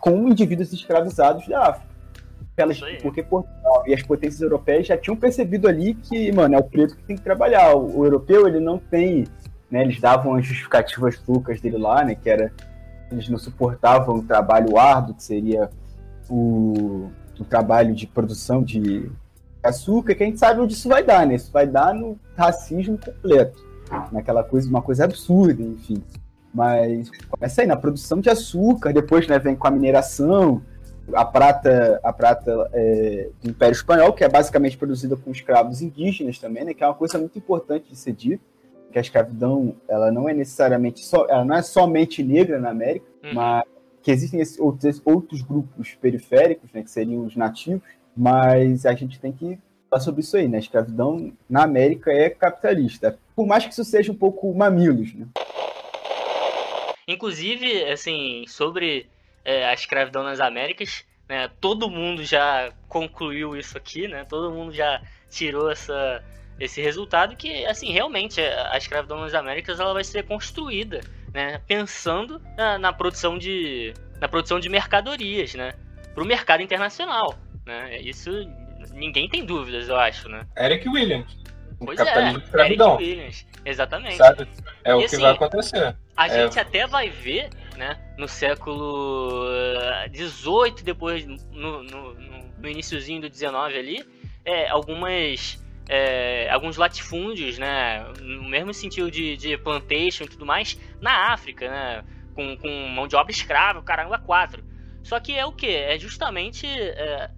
[0.00, 1.90] com indivíduos escravizados da África.
[2.56, 6.62] Elas, porque Portugal e as potências europeias já tinham percebido ali que, mano, é o
[6.62, 7.74] preto que tem que trabalhar.
[7.74, 9.24] O, o europeu, ele não tem,
[9.70, 12.52] né, eles davam as justificativas loucas dele lá, né, que era,
[13.10, 15.70] eles não suportavam o trabalho árduo, que seria
[16.28, 19.10] o, o trabalho de produção de
[19.62, 22.98] açúcar, que a gente sabe onde isso vai dar, né, isso vai dar no racismo
[22.98, 23.70] completo
[24.12, 26.02] naquela coisa, uma coisa absurda, enfim.
[26.52, 30.62] Mas começa aí na produção de açúcar, depois né, vem com a mineração,
[31.14, 36.38] a prata, a prata é, do Império Espanhol, que é basicamente produzida com escravos indígenas
[36.38, 38.42] também, né, que é uma coisa muito importante de ser dito,
[38.92, 43.06] que a escravidão ela não é necessariamente só, ela não é somente negra na América,
[43.24, 43.34] uhum.
[43.34, 43.64] mas
[44.02, 47.82] que existem esses outros, outros grupos periféricos, né, que seriam os nativos,
[48.16, 50.58] mas a gente tem que falar sobre isso aí, né?
[50.58, 53.18] A escravidão na América é capitalista.
[53.34, 55.26] Por mais que isso seja um pouco mamilos, né?
[57.08, 59.08] Inclusive, assim, sobre
[59.44, 61.50] é, a escravidão nas Américas, né?
[61.60, 64.24] Todo mundo já concluiu isso aqui, né?
[64.24, 66.22] Todo mundo já tirou essa,
[66.58, 71.00] esse resultado que, assim, realmente a escravidão nas Américas ela vai ser construída,
[71.32, 71.60] né?
[71.66, 75.72] Pensando na, na produção de na produção de mercadorias, né?
[76.14, 78.00] Para o mercado internacional, né?
[78.00, 78.30] Isso
[78.92, 80.46] ninguém tem dúvidas, eu acho, né?
[80.56, 81.38] Eric Williams.
[81.78, 82.94] Pois capitalismo é, escravidão.
[82.94, 84.16] Eric Williams, exatamente.
[84.16, 84.48] Sabe?
[84.84, 85.96] É e o assim, que vai acontecer.
[86.16, 86.42] A é...
[86.42, 89.46] gente até vai ver, né, no século
[90.14, 94.04] XVIII, depois no, no, no iníciozinho do XIX ali,
[94.44, 100.78] é, algumas é, alguns latifúndios, né, no mesmo sentido de, de plantation e tudo mais,
[101.00, 104.62] na África, né, com, com mão de obra escrava, caramba, quatro.
[105.02, 105.66] Só que é o que?
[105.66, 107.30] É justamente é,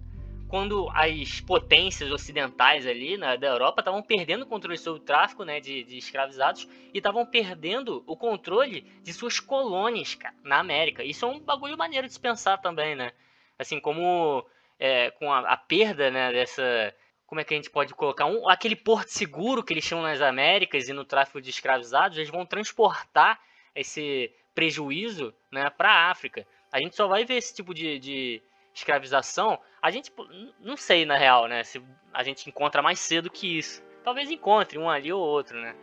[0.53, 5.59] quando as potências ocidentais ali da Europa estavam perdendo o controle sobre o tráfico né,
[5.59, 11.03] de, de escravizados e estavam perdendo o controle de suas colônias cara, na América.
[11.03, 13.13] Isso é um bagulho maneiro de se pensar também, né?
[13.57, 14.45] Assim como
[14.79, 16.93] é, com a, a, perda né, dessa.
[17.25, 18.27] Como é que a gente pode colocar?
[18.27, 22.29] Um, aquele porto seguro que eles chamam nas Américas e no tráfico de escravizados, eles
[22.29, 23.41] vão transportar
[23.73, 26.45] esse prejuízo né, para a África.
[26.71, 30.11] A gente só vai ver esse tipo de, de escravização, a gente
[30.59, 31.63] não sei na real, né?
[31.63, 31.81] Se
[32.13, 33.83] a gente encontra mais cedo que isso.
[34.03, 35.75] Talvez encontre um ali ou outro, né?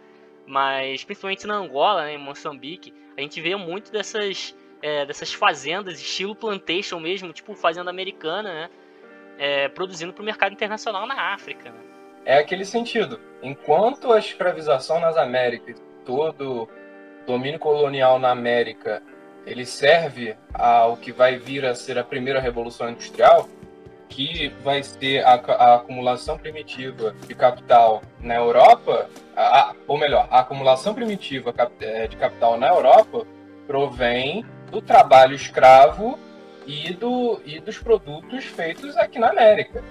[0.46, 6.00] Mas principalmente na Angola, né, em Moçambique, a gente vê muito dessas, é, dessas fazendas,
[6.00, 8.70] estilo plantation mesmo, tipo fazenda americana, né?
[9.38, 11.70] É, produzindo para o mercado internacional na África.
[11.70, 11.79] Né?
[12.26, 13.18] É aquele sentido.
[13.42, 16.68] Enquanto a escravização nas Américas, todo
[17.26, 19.03] domínio colonial na América
[19.46, 23.48] ele serve ao que vai vir a ser a primeira revolução industrial,
[24.09, 30.40] que vai ser a, a acumulação primitiva de capital na Europa, a, ou melhor, a
[30.40, 33.26] acumulação primitiva é, de capital na Europa
[33.66, 36.18] provém do trabalho escravo
[36.66, 39.83] e, do, e dos produtos feitos aqui na América.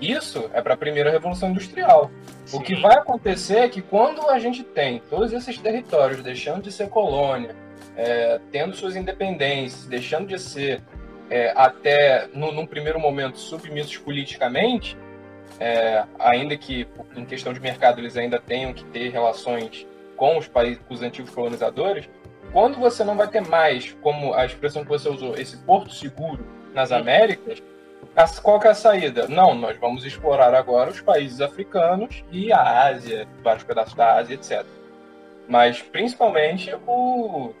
[0.00, 2.10] Isso é para a primeira revolução industrial.
[2.44, 2.58] Sim.
[2.58, 6.72] O que vai acontecer é que quando a gente tem todos esses territórios deixando de
[6.72, 7.54] ser colônia,
[7.96, 10.82] é, tendo suas independências, deixando de ser
[11.30, 14.96] é, até no, num primeiro momento submissos politicamente,
[15.58, 20.46] é, ainda que em questão de mercado eles ainda tenham que ter relações com os
[20.46, 22.08] países, com os antigos colonizadores,
[22.52, 26.46] quando você não vai ter mais, como a expressão que você usou, esse porto seguro
[26.74, 27.62] nas Américas,
[28.42, 29.28] qual é a saída?
[29.28, 34.34] Não, nós vamos explorar agora os países africanos e a Ásia, vários pedaços da Ásia,
[34.34, 34.64] etc.
[35.46, 37.52] Mas principalmente o,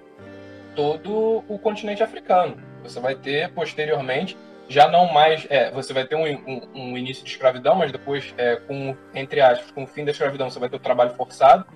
[0.76, 2.62] todo o continente africano.
[2.82, 4.36] Você vai ter posteriormente
[4.68, 8.34] já não mais é, você vai ter um, um, um, início de escravidão, mas depois
[8.36, 11.66] é, com entre aspas com o fim da escravidão você vai ter o trabalho forçado,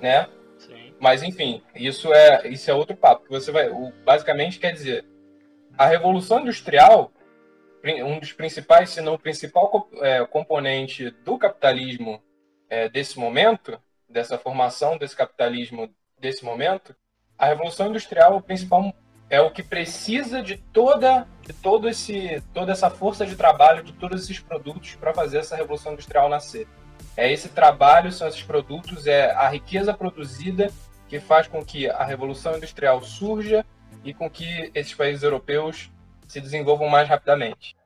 [0.00, 0.28] né?
[0.58, 0.94] Sim.
[0.98, 3.26] Mas enfim, isso é isso é outro papo.
[3.28, 5.04] Você vai o, basicamente quer dizer
[5.76, 7.12] a revolução industrial
[7.84, 12.20] um dos principais, se não o principal é, componente do capitalismo
[12.68, 15.88] é, desse momento, dessa formação desse capitalismo
[16.18, 16.96] desse momento,
[17.38, 18.94] a revolução industrial o principal
[19.28, 23.92] é o que precisa de toda de todo esse toda essa força de trabalho de
[23.92, 26.66] todos esses produtos para fazer essa revolução industrial nascer.
[27.16, 30.70] É esse trabalho, são esses produtos, é a riqueza produzida
[31.08, 33.64] que faz com que a revolução industrial surja
[34.04, 35.90] e com que esses países europeus
[36.28, 37.76] se desenvolvam mais rapidamente.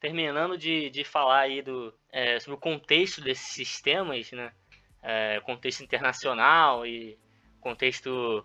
[0.00, 4.52] Terminando de, de falar aí do, é, sobre o contexto desses sistemas, né?
[5.02, 7.18] É, contexto internacional e
[7.62, 8.44] contexto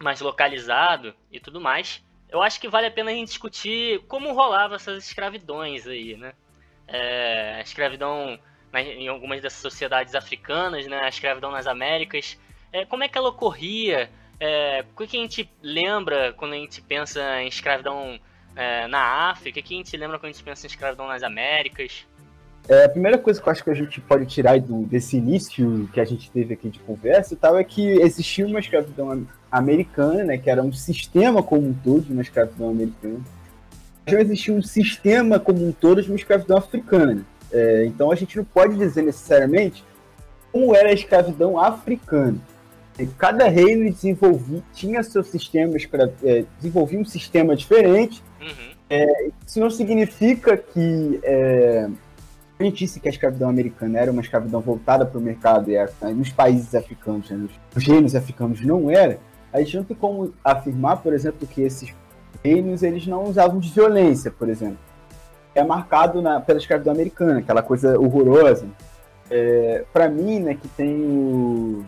[0.00, 4.32] mais localizado e tudo mais, eu acho que vale a pena a gente discutir como
[4.32, 6.32] rolava essas escravidões aí, né?
[6.86, 8.38] É, a escravidão
[8.72, 11.00] em algumas dessas sociedades africanas, né?
[11.00, 12.38] A escravidão nas Américas,
[12.72, 14.10] é, como é que ela ocorria?
[14.38, 18.18] É, o que a gente lembra quando a gente pensa em escravidão
[18.54, 19.58] é, na África?
[19.58, 22.06] O que a gente lembra quando a gente pensa em escravidão nas Américas?
[22.68, 25.88] É, a primeira coisa que eu acho que a gente pode tirar do, desse início
[25.92, 30.22] que a gente teve aqui de conversa e tal é que existia uma escravidão americana,
[30.22, 33.20] né, que era um sistema como um todo de uma escravidão americana.
[34.06, 37.24] Já existia um sistema como um todo de uma escravidão africana.
[37.52, 39.84] É, então a gente não pode dizer necessariamente
[40.52, 42.38] como era a escravidão africana.
[43.16, 45.74] Cada reino desenvolvia, tinha seu sistema,
[46.22, 48.22] é, desenvolvia um sistema diferente.
[48.40, 48.70] Uhum.
[48.90, 51.88] É, isso não significa que é,
[52.60, 55.76] a gente disse que a escravidão americana era uma escravidão voltada para o mercado e
[56.14, 59.18] nos países africanos, né, nos reinos africanos não era,
[59.50, 61.92] a gente não tem como afirmar, por exemplo, que esses
[62.44, 64.78] reinos eles não usavam de violência, por exemplo.
[65.54, 68.66] É marcado na, pela escravidão americana, aquela coisa horrorosa.
[69.30, 71.84] É, para mim, né, que tenho,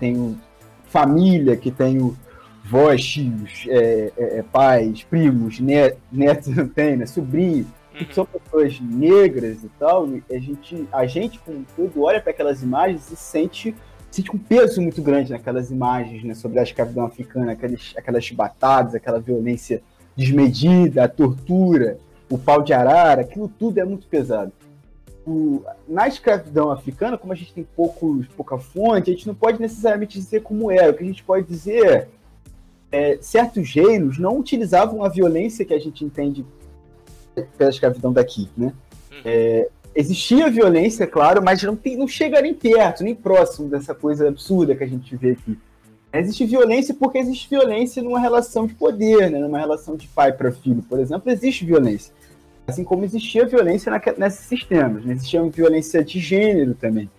[0.00, 0.38] tenho
[0.86, 2.16] família, que tenho
[2.64, 7.66] vós, tios, é, é, é pais, primos, net, netos, não tem, né, sobrinho,
[8.00, 8.06] uhum.
[8.12, 13.10] são pessoas negras e tal, a gente, a gente como todo olha para aquelas imagens
[13.10, 13.74] e sente,
[14.10, 18.94] sente um peso muito grande naquelas imagens, né, sobre a escravidão africana, aquelas, aquelas chibatadas,
[18.94, 19.82] aquela violência
[20.16, 21.98] desmedida, a tortura,
[22.30, 24.52] o pau de arara, aquilo tudo é muito pesado.
[25.26, 29.60] O, na escravidão africana, como a gente tem pouco, pouca fonte, a gente não pode
[29.60, 30.92] necessariamente dizer como era.
[30.92, 32.08] O que a gente pode dizer
[32.92, 36.46] é certos reinos não utilizavam a violência que a gente entende
[37.56, 38.72] pela escravidão daqui, né?
[39.12, 39.20] Uhum.
[39.24, 44.28] É, existia violência, claro, mas não, tem, não chega nem perto, nem próximo dessa coisa
[44.28, 45.58] absurda que a gente vê aqui.
[46.12, 49.38] Existe violência porque existe violência numa relação de poder, né?
[49.38, 52.12] numa relação de pai para filho, por exemplo, existe violência.
[52.66, 55.14] Assim como existia violência na, nesses sistemas, né?
[55.14, 57.10] existia violência de gênero também.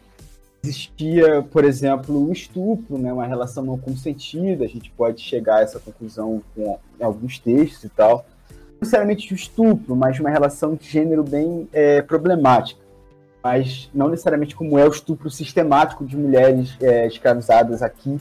[0.63, 3.13] Existia, por exemplo, o estupro, né?
[3.13, 7.89] uma relação não consentida, a gente pode chegar a essa conclusão com alguns textos e
[7.89, 8.25] tal.
[8.79, 12.81] Necessariamente o estupro, mas uma relação de gênero bem é, problemática.
[13.43, 18.19] Mas não necessariamente como é o estupro sistemático de mulheres é, escravizadas aqui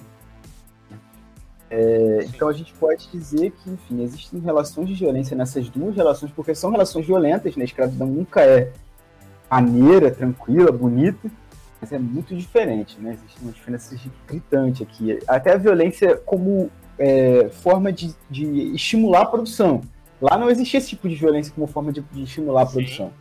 [1.69, 6.31] é, então a gente pode dizer que, enfim, existem relações de violência nessas duas relações,
[6.31, 7.63] porque são relações violentas, né?
[7.63, 8.73] A escravidão nunca é
[9.51, 11.29] maneira, tranquila, bonita,
[11.81, 13.15] mas é muito diferente, né?
[13.15, 13.97] Existe uma diferença
[14.29, 15.19] gritante aqui.
[15.27, 19.81] Até a violência como é, forma de, de, estimular a produção.
[20.21, 23.13] Lá não existia esse tipo de violência como forma de, de estimular a produção.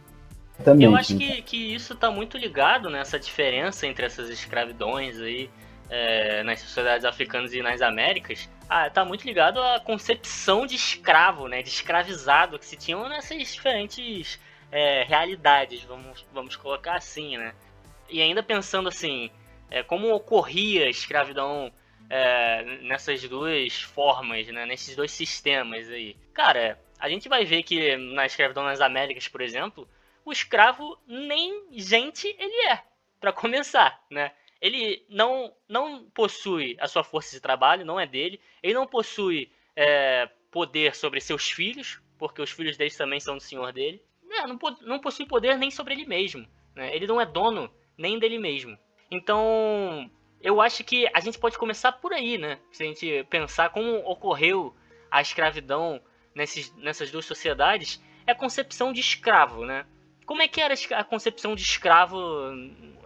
[0.63, 5.49] Também, Eu acho que, que isso está muito ligado nessa diferença entre essas escravidões aí
[5.89, 11.47] é, nas sociedades africanas e nas Américas, ah, tá muito ligado à concepção de escravo,
[11.47, 14.39] né, de escravizado que se tinham nessas diferentes
[14.71, 17.53] é, realidades, vamos, vamos colocar assim, né.
[18.09, 19.29] E ainda pensando assim,
[19.69, 21.71] é, como ocorria a escravidão
[22.09, 26.15] é, nessas duas formas, né, nesses dois sistemas aí.
[26.33, 29.87] Cara, a gente vai ver que na escravidão nas Américas, por exemplo,
[30.23, 32.81] o escravo nem gente ele é,
[33.19, 34.31] para começar, né?
[34.65, 38.41] ele não, não possui a sua força de trabalho, não é dele.
[38.63, 43.43] Ele não possui é, poder sobre seus filhos, porque os filhos deles também são do
[43.43, 44.01] senhor dele.
[44.31, 46.47] É, não, não possui poder nem sobre ele mesmo.
[46.73, 46.95] Né?
[46.95, 48.75] Ele não é dono nem dele mesmo.
[49.11, 50.09] Então,
[50.41, 52.59] eu acho que a gente pode começar por aí, né?
[52.71, 54.75] Se a gente pensar como ocorreu
[55.11, 56.01] a escravidão
[56.35, 59.85] nesses, nessas duas sociedades, é a concepção de escravo, né?
[60.25, 62.17] Como é que era a concepção de escravo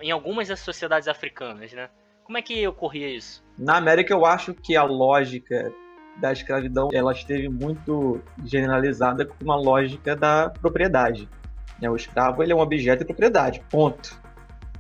[0.02, 1.90] em algumas das sociedades africanas, né?
[2.24, 3.44] Como é que ocorria isso?
[3.58, 5.74] Na América, eu acho que a lógica
[6.18, 11.28] da escravidão ela esteve muito generalizada com uma lógica da propriedade.
[11.82, 11.90] Né?
[11.90, 14.20] O escravo ele é um objeto de propriedade, ponto.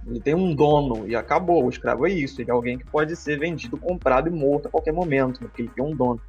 [0.06, 1.66] Ele tem um dono e acabou.
[1.66, 2.42] O escravo é isso.
[2.42, 5.70] Ele é alguém que pode ser vendido, comprado e morto a qualquer momento, porque ele
[5.70, 6.22] tem um dono.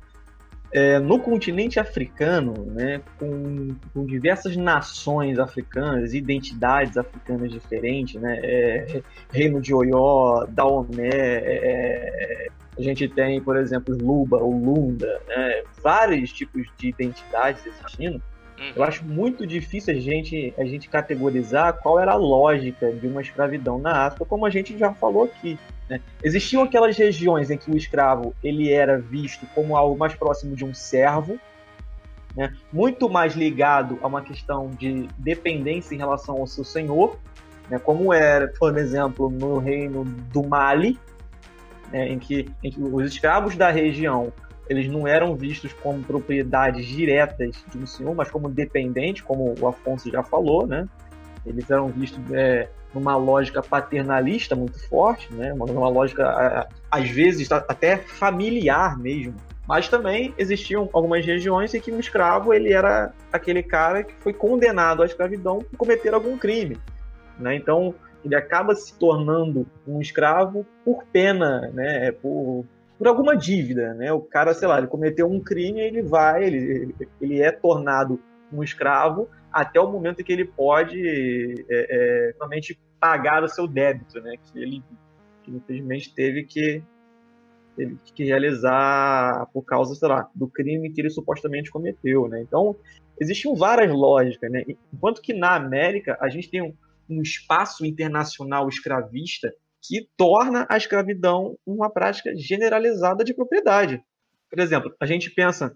[0.72, 9.02] É, no continente africano, né, com, com, diversas nações africanas, identidades africanas diferentes, né, é,
[9.32, 16.32] Reino de Oió, Daomé, é, a gente tem, por exemplo, Luba ou Lunda, né, vários
[16.32, 18.22] tipos de identidades existindo.
[18.60, 18.72] Uhum.
[18.76, 23.22] Eu acho muito difícil a gente, a gente categorizar qual era a lógica de uma
[23.22, 25.58] escravidão na África, como a gente já falou aqui.
[25.90, 26.00] Né?
[26.22, 30.64] Existiam aquelas regiões em que o escravo ele era visto como algo mais próximo de
[30.64, 31.36] um servo,
[32.36, 32.54] né?
[32.72, 37.18] muito mais ligado a uma questão de dependência em relação ao seu senhor,
[37.68, 37.76] né?
[37.80, 40.96] como era, por exemplo, no reino do Mali,
[41.90, 42.08] né?
[42.08, 44.32] em, que, em que os escravos da região
[44.68, 49.66] eles não eram vistos como propriedades diretas de um senhor, mas como dependentes, como o
[49.66, 50.88] Afonso já falou, né?
[51.44, 55.52] Eles eram vistos é, numa lógica paternalista muito forte, né?
[55.52, 59.34] Uma lógica às vezes até familiar mesmo.
[59.66, 64.32] Mas também existiam algumas regiões em que o escravo ele era aquele cara que foi
[64.32, 66.76] condenado à escravidão por cometer algum crime,
[67.38, 67.54] né?
[67.54, 72.10] Então ele acaba se tornando um escravo por pena, né?
[72.12, 72.64] Por,
[72.98, 74.12] por alguma dívida, né?
[74.12, 78.20] O cara, sei lá, ele cometeu um crime, ele vai, ele, ele é tornado
[78.52, 81.00] um escravo até o momento em que ele pode
[81.68, 84.34] é, é, realmente pagar o seu débito, né?
[84.36, 84.82] Que ele
[85.42, 86.82] que, infelizmente teve que,
[87.76, 92.42] teve que realizar por causa, sei lá, do crime que ele supostamente cometeu, né?
[92.42, 92.76] Então,
[93.20, 94.64] existiam várias lógicas, né?
[94.92, 96.74] Enquanto que na América a gente tem um,
[97.08, 104.02] um espaço internacional escravista que torna a escravidão uma prática generalizada de propriedade.
[104.50, 105.74] Por exemplo, a gente pensa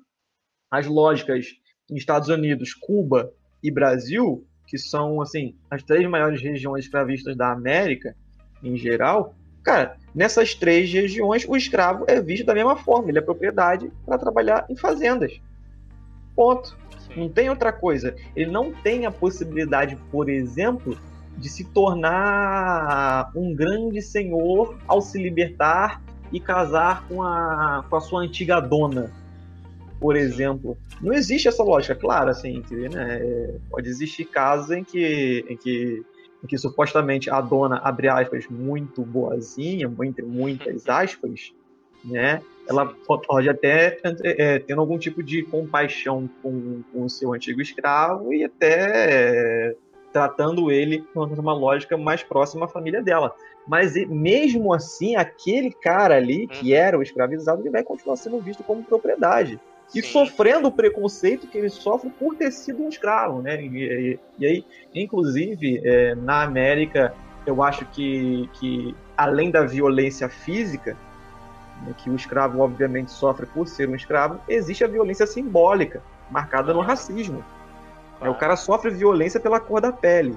[0.71, 1.47] as lógicas
[1.91, 3.33] em Estados Unidos, Cuba
[3.65, 8.15] e Brasil, que são assim as três maiores regiões escravistas da América
[8.63, 13.23] em geral, cara, nessas três regiões o escravo é visto da mesma forma, ele é
[13.23, 15.41] propriedade para trabalhar em fazendas.
[16.37, 16.77] Ponto.
[17.17, 18.17] Não tem outra coisa.
[18.35, 20.99] Ele não tem a possibilidade, por exemplo,
[21.39, 26.03] de se tornar um grande senhor ao se libertar
[26.33, 29.13] e casar com a, com a sua antiga dona,
[30.05, 30.77] por exemplo.
[31.01, 36.03] Não existe essa lógica, claro, assim, que, né, pode existir casos em que, em que,
[36.43, 41.55] em que supostamente a dona, abre aspas, muito boazinha, entre muitas aspas,
[42.05, 47.63] né, ela pode até é, tendo algum tipo de compaixão com, com o seu antigo
[47.63, 49.77] escravo e até é,
[50.13, 53.35] tratando ele numa lógica mais próxima à família dela.
[53.67, 56.77] Mas mesmo assim, aquele cara ali, que uhum.
[56.77, 59.59] era o escravizado, ele vai continuar sendo visto como propriedade.
[59.95, 63.63] E sofrendo o preconceito que ele sofre por ter sido um escravo, né?
[63.63, 64.65] E, e, e aí,
[64.95, 67.15] inclusive, é, na América,
[67.47, 70.97] eu acho que, que além da violência física,
[71.83, 76.73] né, que o escravo obviamente sofre por ser um escravo, existe a violência simbólica, marcada
[76.73, 77.45] no racismo.
[78.21, 80.37] É, o cara sofre violência pela cor da pele.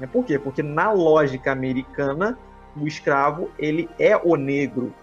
[0.00, 0.38] É, por quê?
[0.38, 2.38] Porque na lógica americana,
[2.76, 4.94] o escravo ele é o negro,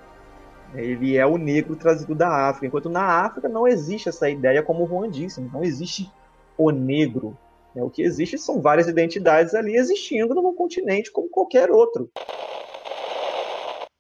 [0.77, 4.83] ele é o negro trazido da África, enquanto na África não existe essa ideia, como
[4.83, 6.11] o Juan disse, não existe
[6.57, 7.37] o negro.
[7.73, 7.83] Né?
[7.83, 12.09] O que existe são várias identidades ali existindo num continente como qualquer outro.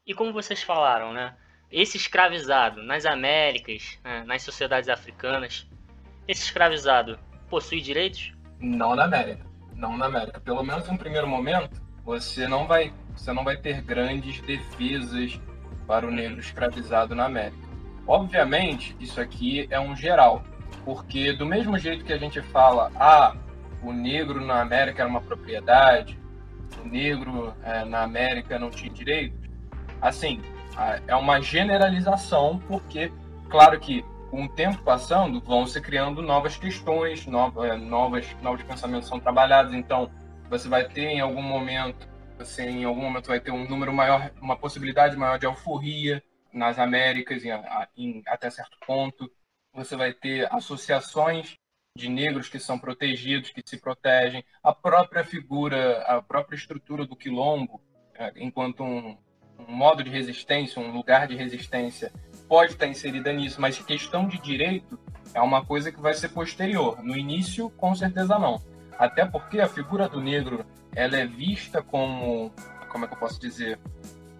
[0.07, 1.35] E como vocês falaram, né?
[1.71, 4.23] Esse escravizado nas Américas, né?
[4.25, 5.67] nas sociedades africanas,
[6.27, 7.19] esse escravizado
[7.49, 8.33] possui direitos?
[8.59, 9.45] Não na América.
[9.75, 10.39] Não na América.
[10.39, 15.39] Pelo menos em um primeiro momento, você não vai, você não vai ter grandes defesas
[15.87, 17.65] para o negro escravizado na América.
[18.07, 20.43] Obviamente, isso aqui é um geral,
[20.83, 23.35] porque do mesmo jeito que a gente fala, ah,
[23.81, 26.19] o negro na América era uma propriedade,
[26.83, 29.39] o negro é, na América não tinha direitos,
[30.01, 30.41] assim,
[31.07, 33.11] é uma generalização, porque,
[33.49, 38.61] claro que com o tempo passando, vão se criando novas questões, novas, é, novas, novos
[38.63, 40.11] pensamentos são trabalhados, então
[40.49, 42.07] você vai ter em algum momento
[42.37, 46.23] você em algum momento vai ter um número maior, uma possibilidade maior de alforria
[46.53, 47.49] nas Américas, em,
[47.97, 49.29] em, até certo ponto.
[49.73, 51.55] Você vai ter associações
[51.97, 54.43] de negros que são protegidos, que se protegem.
[54.63, 57.81] A própria figura, a própria estrutura do quilombo,
[58.13, 59.17] é, enquanto um,
[59.59, 62.11] um modo de resistência, um lugar de resistência,
[62.47, 64.99] pode estar inserida nisso, mas questão de direito
[65.33, 67.01] é uma coisa que vai ser posterior.
[67.01, 68.61] No início, com certeza não.
[68.97, 70.65] Até porque a figura do negro
[70.95, 72.51] ela é vista como.
[72.89, 73.77] Como é que eu posso dizer?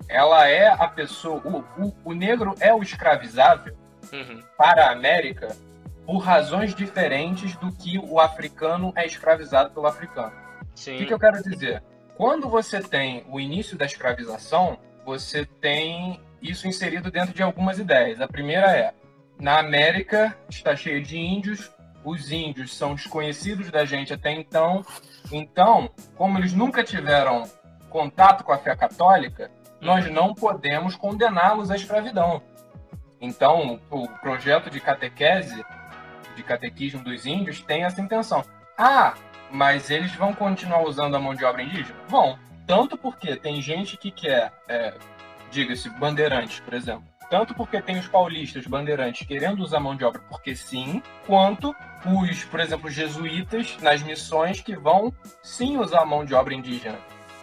[0.08, 1.42] Ela é a pessoa.
[1.44, 3.76] O, o, o negro é o escravizável
[4.14, 4.42] uhum.
[4.58, 5.56] para a América
[6.06, 10.32] por razões diferentes do que o africano é escravizado pelo africano.
[10.76, 10.96] Sim.
[10.96, 11.84] O que, que eu quero dizer?
[12.16, 18.22] Quando você tem o início da escravização, você tem isso inserido dentro de algumas ideias.
[18.22, 18.94] A primeira é:
[19.40, 21.72] na América está cheio de índios,
[22.06, 24.86] os índios são desconhecidos da gente até então.
[25.32, 27.44] Então, como eles nunca tiveram
[27.90, 29.52] contato com a fé católica,
[29.82, 32.42] nós não podemos condená-los à escravidão.
[33.20, 35.66] Então, o projeto de catequese,
[36.36, 38.46] de catequismo dos índios, tem essa intenção.
[38.78, 39.16] Ah,
[39.50, 41.98] mas eles vão continuar usando a mão de obra indígena?
[42.08, 42.38] Vão.
[42.68, 44.94] Tanto porque tem gente que quer, é,
[45.50, 47.15] diga-se, bandeirantes, por exemplo.
[47.30, 52.44] Tanto porque tem os paulistas bandeirantes querendo usar mão de obra porque sim, quanto os,
[52.46, 57.00] por exemplo, jesuítas nas missões que vão sim usar a mão de obra indígena.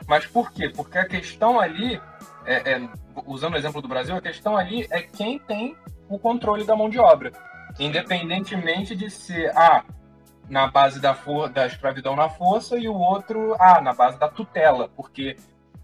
[0.07, 0.69] Mas por quê?
[0.69, 2.01] Porque a questão ali,
[2.45, 2.89] é, é,
[3.27, 5.77] usando o exemplo do Brasil, a questão ali é quem tem
[6.09, 7.33] o controle da mão de obra.
[7.79, 9.85] Independentemente de ser, ah,
[10.49, 14.29] na base da, for da escravidão na força e o outro, ah, na base da
[14.29, 15.37] tutela, porque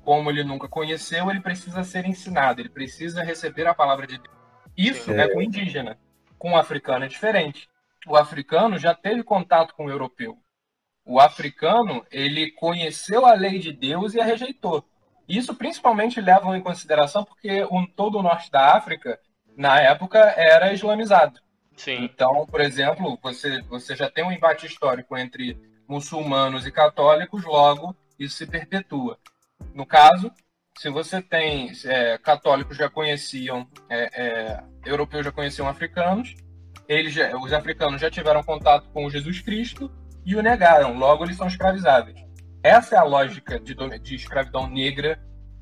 [0.09, 4.35] como ele nunca conheceu, ele precisa ser ensinado, ele precisa receber a palavra de Deus.
[4.75, 5.99] Isso é, é com o indígena.
[6.39, 7.69] Com o africano é diferente
[8.09, 10.39] o africano já teve contato com o europeu.
[11.05, 14.85] O africano, ele conheceu a lei de Deus e a rejeitou.
[15.29, 19.19] Isso principalmente leva em consideração porque um, todo o norte da África,
[19.57, 21.41] na época, era islamizado.
[21.77, 22.05] Sim.
[22.05, 27.95] Então, por exemplo, você, você já tem um embate histórico entre muçulmanos e católicos, logo
[28.19, 29.19] isso se perpetua.
[29.79, 30.33] No caso,
[30.77, 36.35] se você tem é, católicos já conheciam, é, é, europeus já conheciam africanos,
[36.89, 39.89] eles já, os africanos já tiveram contato com Jesus Cristo
[40.27, 42.19] e o negaram, logo eles são escravizáveis.
[42.61, 45.17] Essa é a lógica de, de escravidão negra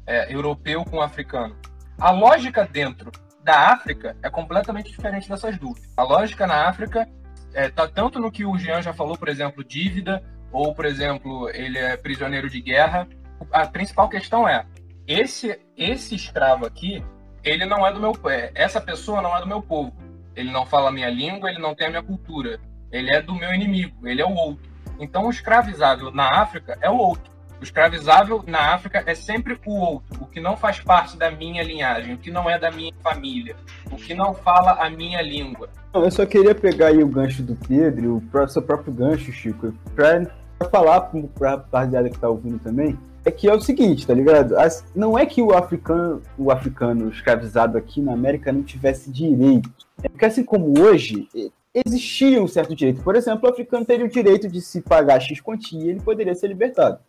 [0.06, 1.54] é, europeu com africano.
[1.98, 3.12] A lógica dentro
[3.44, 5.78] da África é completamente diferente dessas duas.
[5.94, 7.06] A lógica na África
[7.52, 11.50] está é, tanto no que o Jean já falou, por exemplo, dívida, ou, por exemplo,
[11.50, 13.06] ele é prisioneiro de guerra.
[13.52, 14.64] A principal questão é,
[15.06, 17.04] esse, esse escravo aqui,
[17.44, 19.92] ele não é do meu é, essa pessoa não é do meu povo
[20.36, 22.60] ele não fala a minha língua, ele não tem a minha cultura.
[22.92, 24.70] Ele é do meu inimigo, ele é o outro.
[25.00, 27.34] Então, o escravizável na África é o outro.
[27.58, 31.62] O escravizável na África é sempre o outro, o que não faz parte da minha
[31.62, 33.56] linhagem, o que não é da minha família,
[33.90, 35.70] o que não fala a minha língua.
[35.94, 40.26] Eu só queria pegar aí o gancho do Pedro, o seu próprio gancho, Chico, para
[40.70, 44.56] falar para a rapaziada que está ouvindo também, é que é o seguinte, tá ligado?
[44.56, 49.68] As, não é que o africano, o africano escravizado aqui na América não tivesse direito.
[50.00, 51.28] É porque assim como hoje,
[51.74, 53.02] existia um certo direito.
[53.02, 56.36] Por exemplo, o africano teria o direito de se pagar X quantia e ele poderia
[56.36, 57.00] ser libertado.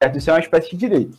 [0.00, 0.18] Certo?
[0.18, 1.18] Isso é uma espécie de direito.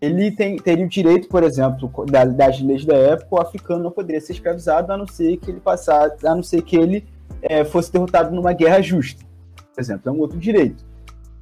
[0.00, 3.92] ele tem, teria o direito, por exemplo, da, das leis da época, o africano não
[3.92, 7.06] poderia ser escravizado a não ser que ele passasse, a não ser que ele
[7.40, 9.24] é, fosse derrotado numa guerra justa.
[9.72, 10.89] Por exemplo, é um outro direito.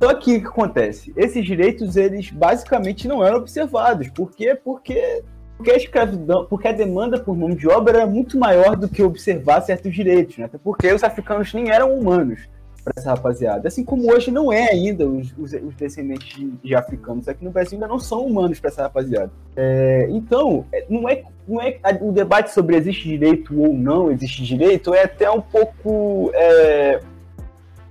[0.01, 1.13] Só que o que acontece?
[1.17, 4.09] Esses direitos, eles basicamente não eram observados.
[4.09, 4.55] Por quê?
[4.55, 5.23] Porque,
[5.57, 9.03] porque a escravidão, porque a demanda por mão de obra era muito maior do que
[9.03, 10.45] observar certos direitos, né?
[10.45, 12.49] Até porque os africanos nem eram humanos
[12.85, 13.69] para essa rapaziada.
[13.69, 17.51] Assim como hoje não é ainda os, os, os descendentes de, de, africanos aqui no
[17.51, 19.31] Brasil ainda não são humanos para essa rapaziada.
[19.57, 24.45] É, então, é, não é, não é o debate sobre existe direito ou não existe
[24.45, 27.01] direito é até um pouco é,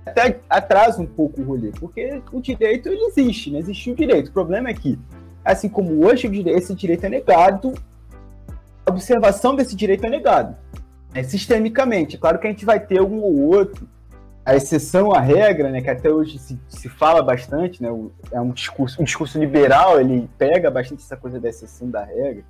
[0.08, 3.58] até atrasa um pouco o rolê, porque o direito ele existe, né?
[3.58, 4.28] Existe o direito.
[4.28, 4.98] O problema é que,
[5.44, 7.74] assim como hoje esse direito é negado,
[8.86, 10.56] a observação desse direito é negado.
[11.14, 12.18] É, sistemicamente.
[12.18, 13.88] Claro que a gente vai ter um ou outro,
[14.44, 15.80] a exceção à regra, né?
[15.80, 17.88] Que até hoje se, se fala bastante, né?
[18.30, 22.44] É um discurso, um discurso liberal, ele pega bastante essa coisa da exceção da regra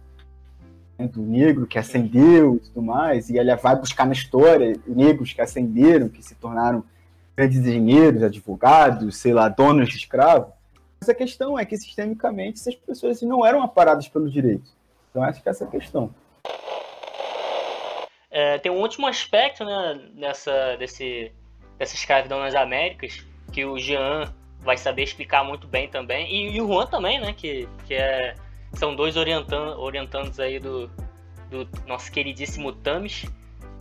[0.99, 5.33] né, do negro que ascendeu e tudo mais, e ele vai buscar na história negros
[5.33, 6.83] que ascenderam, que se tornaram
[7.39, 10.53] grandes engenheiros, advogados, sei lá, donos de escravo.
[10.99, 14.69] Mas a questão é que, sistemicamente, essas pessoas não eram aparadas pelo direito.
[15.09, 16.13] Então, acho que essa é a questão.
[18.29, 21.31] É, tem um último aspecto né, nessa, desse,
[21.79, 26.61] dessa escravidão nas Américas, que o Jean vai saber explicar muito bem também, e, e
[26.61, 28.35] o Juan também, né, que, que é,
[28.73, 30.91] são dois orientan, orientandos aí do,
[31.49, 33.27] do nosso queridíssimo Tamis,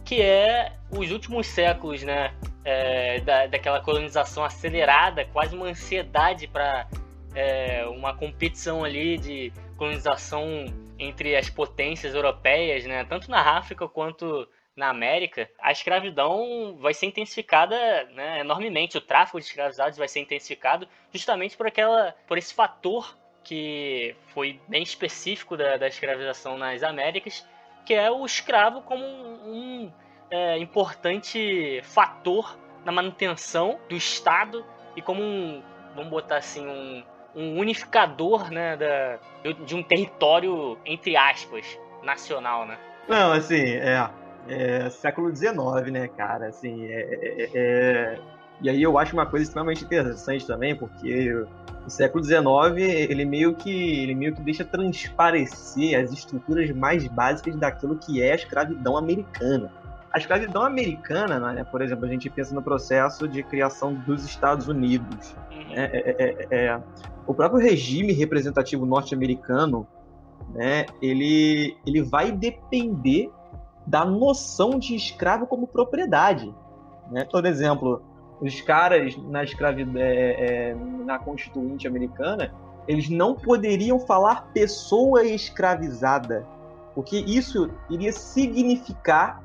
[0.07, 2.33] que é os últimos séculos, né,
[2.63, 6.87] é, da, daquela colonização acelerada, quase uma ansiedade para
[7.35, 10.65] é, uma competição ali de colonização
[10.97, 13.03] entre as potências europeias, né?
[13.03, 14.47] tanto na África quanto
[14.77, 17.75] na América, a escravidão vai ser intensificada
[18.13, 18.97] né, enormemente.
[18.97, 24.59] O tráfico de escravizados vai ser intensificado justamente por aquela, por esse fator que foi
[24.69, 27.45] bem específico da, da escravização nas Américas,
[27.87, 29.91] que é o escravo como um, um
[30.29, 35.63] é, importante fator na manutenção do Estado e como um,
[35.95, 37.01] vamos botar assim, um,
[37.33, 39.19] um unificador né, da,
[39.65, 42.77] de um território, entre aspas, nacional, né?
[43.07, 44.09] Não, assim, é,
[44.49, 48.19] é século XIX, né, cara, assim, é, é, é,
[48.61, 51.31] e aí eu acho uma coisa extremamente interessante também, porque
[51.85, 52.39] o século XIX,
[53.09, 58.31] ele meio que ele meio que deixa transparecer as estruturas mais básicas daquilo que é
[58.31, 59.71] a escravidão americana.
[60.11, 64.67] A escravidão americana, né, por exemplo, a gente pensa no processo de criação dos Estados
[64.67, 65.35] Unidos.
[65.51, 65.73] Uhum.
[65.73, 66.81] É, é, é, é,
[67.27, 69.85] o próprio regime representativo norte-americano,
[70.55, 73.29] né, ele, ele vai depender
[73.85, 76.53] da noção de escravo como propriedade.
[77.11, 77.25] Né?
[77.31, 78.01] Por exemplo,
[78.39, 80.75] os caras na escravidão, é, é,
[81.05, 82.53] na Constituinte americana,
[82.87, 86.45] eles não poderiam falar pessoa escravizada,
[86.93, 89.43] porque isso iria significar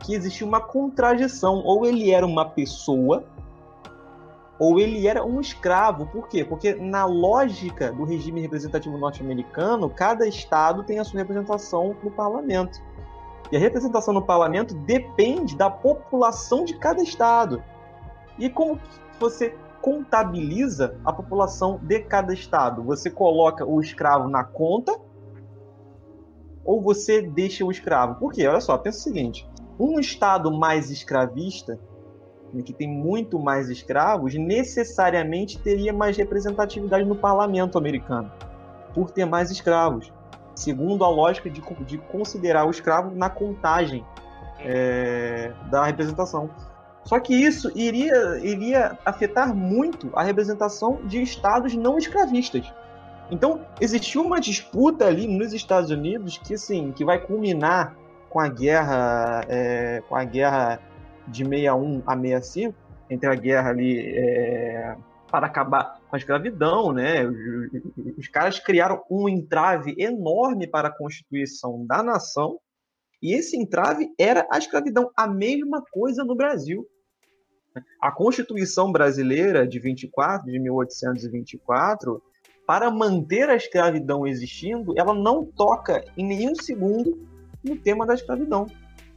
[0.00, 1.62] que existia uma contradição.
[1.64, 3.24] Ou ele era uma pessoa,
[4.58, 6.06] ou ele era um escravo.
[6.06, 6.44] Por quê?
[6.44, 12.80] Porque na lógica do regime representativo norte-americano, cada estado tem a sua representação no parlamento.
[13.52, 17.62] E a representação no parlamento depende da população de cada estado.
[18.40, 18.80] E como
[19.20, 22.82] você contabiliza a população de cada estado?
[22.82, 24.98] Você coloca o escravo na conta
[26.64, 28.16] ou você deixa o escravo?
[28.16, 28.46] Por quê?
[28.46, 31.78] Olha só, pensa o seguinte: um Estado mais escravista,
[32.52, 38.30] né, que tem muito mais escravos, necessariamente teria mais representatividade no parlamento americano,
[38.94, 40.12] por ter mais escravos,
[40.54, 44.04] segundo a lógica de, de considerar o escravo na contagem
[44.58, 46.50] é, da representação.
[47.04, 52.70] Só que isso iria, iria afetar muito a representação de estados não escravistas.
[53.30, 57.96] Então, existiu uma disputa ali nos Estados Unidos que, assim, que vai culminar
[58.28, 60.80] com a guerra, é, com a guerra
[61.26, 62.74] de 61 a 65,
[63.08, 64.96] entre a guerra ali é,
[65.30, 67.24] para acabar com a escravidão, né?
[67.24, 72.58] Os, os, caras criaram um entrave enorme para a constituição da nação,
[73.22, 76.86] e esse entrave era a escravidão, a mesma coisa no Brasil.
[78.00, 82.22] A Constituição brasileira de 24, de 1824,
[82.66, 87.28] para manter a escravidão existindo, ela não toca em nenhum segundo
[87.62, 88.66] no tema da escravidão.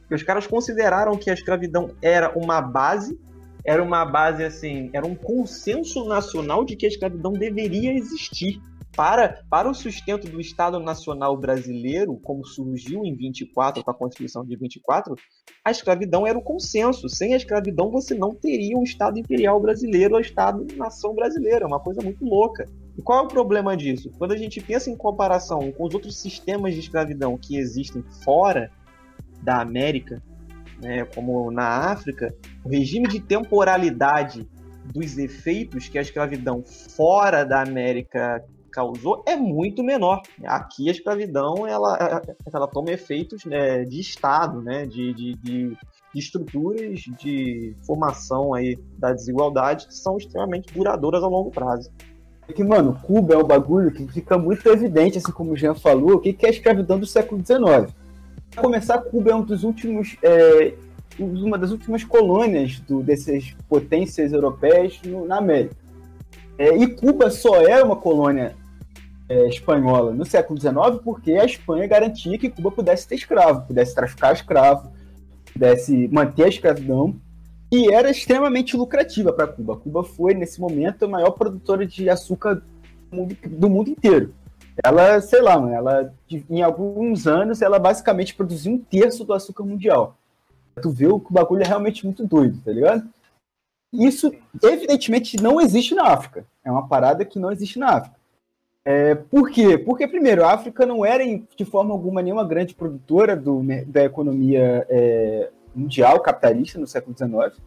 [0.00, 3.18] Porque os caras consideraram que a escravidão era uma base,
[3.64, 8.60] era uma base assim, era um consenso nacional de que a escravidão deveria existir.
[8.96, 14.44] Para, para o sustento do Estado Nacional Brasileiro, como surgiu em 24, com a Constituição
[14.44, 15.16] de 24,
[15.64, 17.08] a escravidão era o consenso.
[17.08, 21.64] Sem a escravidão, você não teria o Estado Imperial Brasileiro, o Estado-nação brasileira.
[21.64, 22.68] É uma coisa muito louca.
[22.96, 24.12] E qual é o problema disso?
[24.16, 28.70] Quando a gente pensa em comparação com os outros sistemas de escravidão que existem fora
[29.42, 30.22] da América,
[30.80, 32.32] né, como na África,
[32.64, 34.48] o regime de temporalidade
[34.84, 40.20] dos efeitos que a escravidão fora da América causou é muito menor.
[40.44, 42.20] Aqui a escravidão ela,
[42.52, 45.76] ela toma efeitos né, de Estado, né, de, de, de,
[46.14, 51.90] estruturas de formação aí da desigualdade que são extremamente duradouras a longo prazo.
[52.48, 55.74] É que, mano, Cuba é um bagulho que fica muito evidente, assim como o Jean
[55.74, 57.94] falou, o que é a escravidão do século XIX.
[58.50, 60.74] Para começar, Cuba é um dos últimos, é,
[61.18, 65.74] uma das últimas colônias do, dessas potências europeias no, na América.
[66.58, 68.54] É, e Cuba só era uma colônia
[69.28, 73.94] é, espanhola no século XIX porque a Espanha garantia que Cuba pudesse ter escravo, pudesse
[73.94, 74.92] traficar escravo,
[75.52, 77.16] pudesse manter a escravidão
[77.72, 79.76] e era extremamente lucrativa para Cuba.
[79.76, 82.62] Cuba foi, nesse momento, a maior produtora de açúcar
[83.10, 84.32] do mundo inteiro.
[84.84, 86.14] Ela, sei lá, ela,
[86.50, 90.16] em alguns anos, ela basicamente produziu um terço do açúcar mundial.
[90.80, 93.08] Tu vê que o bagulho é realmente muito doido, tá ligado?
[93.92, 96.44] Isso, evidentemente, não existe na África.
[96.64, 98.16] É uma parada que não existe na África.
[98.84, 99.78] É, por quê?
[99.78, 104.86] Porque, primeiro, a África não era, de forma alguma, nenhuma grande produtora do, da economia
[104.90, 107.62] é, mundial capitalista no século XIX.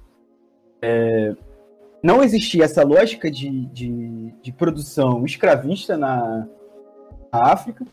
[0.79, 1.35] É,
[2.03, 6.47] não existia essa lógica de, de, de produção escravista na,
[7.33, 7.83] na, África.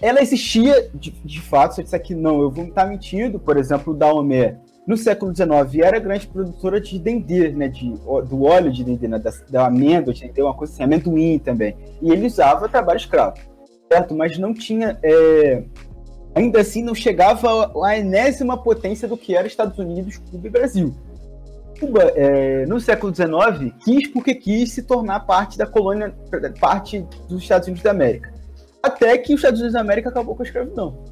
[0.00, 3.40] Ela existia, de, de fato, eu disser que não, eu vou estar mentindo.
[3.40, 7.90] Por exemplo, o Daomé no século XIX era grande produtora de dendê, né, de,
[8.28, 11.76] do óleo de dendê, né, da, da amêndoa de dendê, uma coisa assim, amendoim também.
[12.00, 13.36] E ele usava trabalho escravo,
[13.90, 14.14] certo?
[14.14, 15.62] Mas não tinha, é...
[16.34, 20.94] ainda assim não chegava à enésima potência do que era Estados Unidos, Cuba e Brasil.
[21.78, 26.14] Cuba, é, no século XIX, quis porque quis se tornar parte da colônia,
[26.60, 28.32] parte dos Estados Unidos da América.
[28.82, 31.11] Até que os Estados Unidos da América acabou com a escravidão.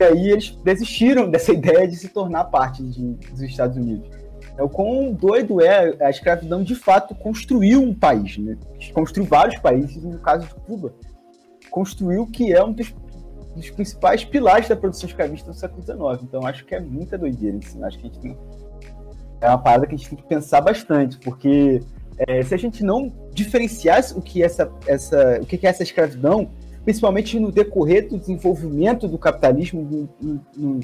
[0.00, 4.08] E aí eles desistiram dessa ideia de se tornar parte de, dos Estados Unidos.
[4.56, 8.56] É, o quão doido é a escravidão de fato construiu um país, né?
[8.92, 10.92] Construiu vários países, no caso de Cuba,
[11.70, 12.92] construiu que é um dos,
[13.54, 16.24] dos principais pilares da produção escravista do século XIX.
[16.24, 17.82] Então acho que é muita doideira isso.
[17.84, 18.36] Acho que a gente tem,
[19.40, 21.80] é uma parada que a gente tem que pensar bastante, porque
[22.18, 26.50] é, se a gente não diferenciasse o que essa, essa, o que é essa escravidão,
[26.88, 30.80] principalmente no decorrer do desenvolvimento do capitalismo, no, no,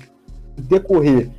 [0.58, 1.30] decorrer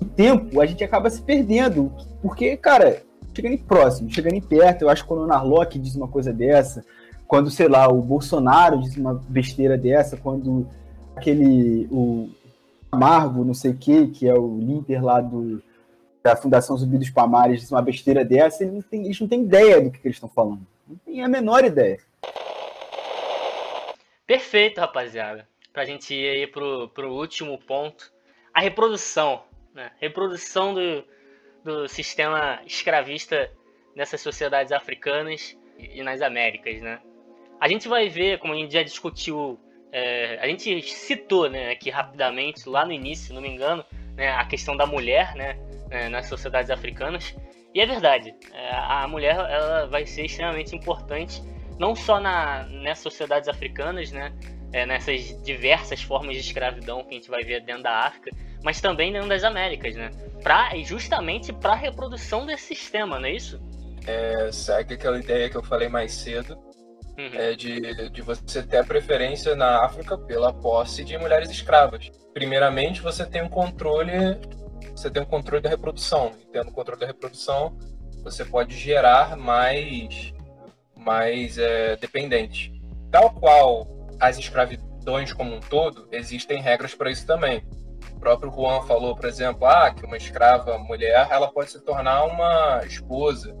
[0.00, 1.92] do tempo, a gente acaba se perdendo.
[2.20, 6.08] Porque, cara, chegando próximo, chegando em perto, eu acho que quando o Narlock diz uma
[6.08, 6.84] coisa dessa,
[7.28, 10.66] quando, sei lá, o Bolsonaro diz uma besteira dessa, quando
[11.14, 11.86] aquele.
[11.88, 12.28] o
[12.90, 15.62] Amargo, não sei o que, que é o líder lá do,
[16.24, 19.42] da Fundação Zumbi dos Palmares, diz uma besteira dessa, eles não têm, eles não têm
[19.44, 20.66] ideia do que, que eles estão falando.
[20.88, 22.00] Não tem a menor ideia.
[24.28, 25.48] Perfeito, rapaziada.
[25.72, 28.12] Pra gente ir aí pro, pro último ponto.
[28.52, 29.42] A reprodução.
[29.74, 29.90] Né?
[29.98, 31.02] Reprodução do,
[31.64, 33.50] do sistema escravista
[33.96, 37.00] nessas sociedades africanas e nas Américas, né?
[37.58, 39.58] A gente vai ver, como a gente já discutiu,
[39.90, 43.82] é, a gente citou né, aqui rapidamente, lá no início, se não me engano,
[44.14, 45.58] né, a questão da mulher né,
[45.90, 47.34] é, nas sociedades africanas.
[47.74, 51.42] E é verdade, é, a mulher ela vai ser extremamente importante
[51.78, 54.32] não só na, nessas sociedades africanas, né,
[54.72, 58.30] é, nessas diversas formas de escravidão que a gente vai ver dentro da África,
[58.62, 60.10] mas também dentro das Américas, né,
[60.42, 63.60] pra, justamente para a reprodução desse sistema, não é isso?
[64.06, 66.58] É, segue aquela ideia que eu falei mais cedo,
[67.18, 67.30] uhum.
[67.34, 72.10] é de, de você ter a preferência na África pela posse de mulheres escravas.
[72.32, 74.12] Primeiramente, você tem um controle,
[74.92, 76.32] você tem um controle da reprodução.
[76.40, 77.76] E tendo controle da reprodução,
[78.22, 80.32] você pode gerar mais
[81.08, 82.70] mais é, dependente.
[83.10, 83.88] Tal qual
[84.20, 87.64] as escravidões como um todo, existem regras para isso também.
[88.12, 92.24] O próprio Juan falou, por exemplo, ah, que uma escrava mulher ela pode se tornar
[92.24, 93.56] uma esposa.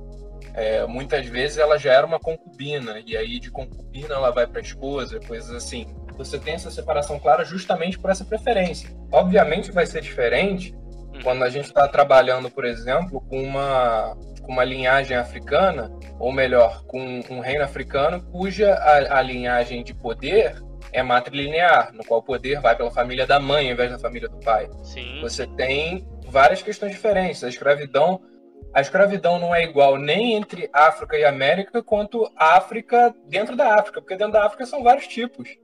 [0.52, 4.60] É, muitas vezes ela já era uma concubina, e aí de concubina ela vai para
[4.60, 5.86] esposa, coisas assim.
[6.18, 8.90] Você tem essa separação clara justamente por essa preferência.
[9.10, 10.76] Obviamente vai ser diferente
[11.22, 14.14] quando a gente está trabalhando, por exemplo, com uma,
[14.48, 19.92] com uma linhagem africana, ou melhor, com um reino africano cuja a, a linhagem de
[19.92, 20.56] poder
[20.90, 24.26] é matrilinear, no qual o poder vai pela família da mãe ao invés da família
[24.26, 24.66] do pai.
[24.82, 25.20] Sim.
[25.20, 27.44] Você tem várias questões diferentes.
[27.44, 28.22] A escravidão,
[28.72, 34.00] a escravidão não é igual nem entre África e América, quanto África dentro da África,
[34.00, 35.58] porque dentro da África são vários tipos.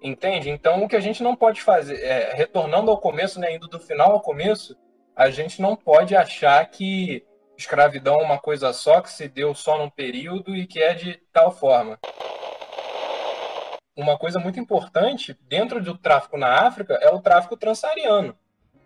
[0.00, 0.48] Entende?
[0.48, 3.80] Então, o que a gente não pode fazer, é, retornando ao começo, né, indo do
[3.80, 4.76] final ao começo,
[5.16, 7.24] a gente não pode achar que
[7.56, 11.20] escravidão é uma coisa só, que se deu só num período e que é de
[11.32, 11.98] tal forma.
[13.96, 18.34] Uma coisa muito importante dentro do tráfico na África é o tráfico transsaariano.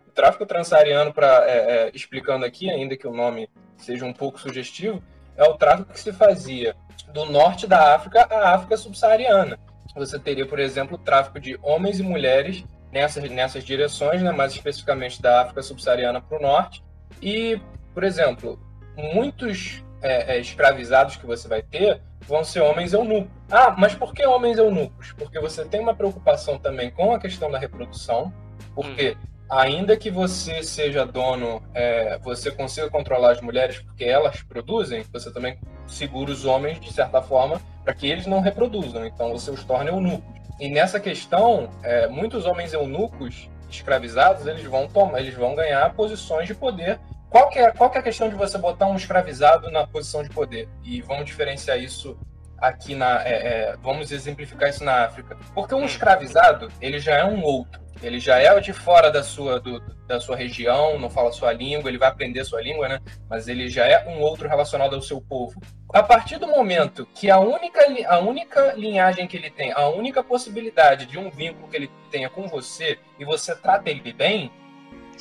[0.05, 4.39] O tráfico transsaariano, para é, é, explicando aqui, ainda que o nome seja um pouco
[4.39, 5.01] sugestivo,
[5.37, 6.75] é o tráfico que se fazia
[7.13, 9.57] do norte da África à África subsaariana.
[9.95, 14.53] Você teria, por exemplo, o tráfico de homens e mulheres nessas, nessas direções, né, mais
[14.53, 16.83] especificamente da África subsaariana para o norte.
[17.21, 17.59] E,
[17.97, 18.59] por exemplo,
[18.95, 23.31] muitos é, é, escravizados que você vai ter vão ser homens eunucos.
[23.49, 25.13] Ah, mas por que homens eunucos?
[25.13, 28.31] Porque você tem uma preocupação também com a questão da reprodução,
[28.75, 29.27] porque hum.
[29.49, 35.33] ainda que você seja dono, é, você consiga controlar as mulheres porque elas produzem, você
[35.33, 39.07] também segura os homens de certa forma para que eles não reproduzam.
[39.07, 40.39] Então você os torna eunucos.
[40.59, 46.45] E nessa questão, é, muitos homens eunucos escravizados, eles vão tomar, eles vão ganhar posições
[46.45, 46.99] de poder.
[47.29, 50.23] Qual que, é, qual que é a questão de você botar um escravizado na posição
[50.23, 50.69] de poder?
[50.83, 52.17] E vamos diferenciar isso
[52.57, 53.21] aqui na.
[53.23, 55.37] É, é, vamos exemplificar isso na África.
[55.53, 57.87] Porque um escravizado, ele já é um outro.
[58.01, 61.89] Ele já é de fora da sua, do, da sua região, não fala sua língua,
[61.89, 62.99] ele vai aprender sua língua, né?
[63.27, 65.59] Mas ele já é um outro relacionado ao seu povo.
[65.91, 70.23] A partir do momento que a única, a única linhagem que ele tem, a única
[70.23, 74.51] possibilidade de um vínculo que ele tenha com você e você trata ele bem,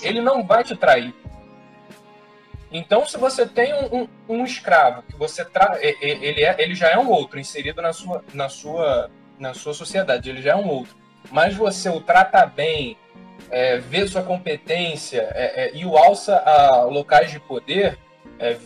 [0.03, 1.15] ele não vai te trair.
[2.71, 5.79] Então, se você tem um, um, um escravo que você tra...
[5.81, 10.29] ele, é, ele já é um outro inserido na sua, na sua, na sua sociedade,
[10.29, 10.97] ele já é um outro
[11.31, 12.97] mas você o trata bem,
[13.51, 17.99] é, vê sua competência é, é, e o alça a locais de poder,
[18.39, 18.57] é,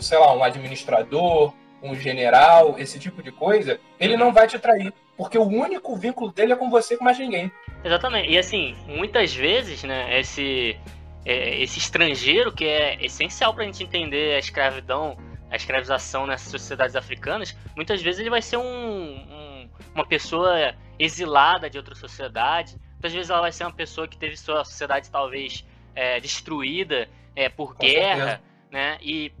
[0.00, 1.52] sei lá, um administrador,
[1.82, 4.92] um general, esse tipo de coisa, ele não vai te trair.
[5.16, 7.52] Porque o único vínculo dele é com você com mais ninguém.
[7.84, 8.30] Exatamente.
[8.30, 10.76] E assim, muitas vezes, né, esse,
[11.24, 15.16] é, esse estrangeiro que é essencial para a gente entender a escravidão,
[15.50, 21.70] a escravização nessas sociedades africanas, muitas vezes ele vai ser um, um, uma pessoa exilada
[21.70, 22.76] de outra sociedade.
[22.92, 25.64] Muitas vezes ela vai ser uma pessoa que teve sua sociedade talvez
[25.94, 28.42] é, destruída é, por Com guerra, certeza.
[28.70, 28.98] né?
[29.00, 29.32] E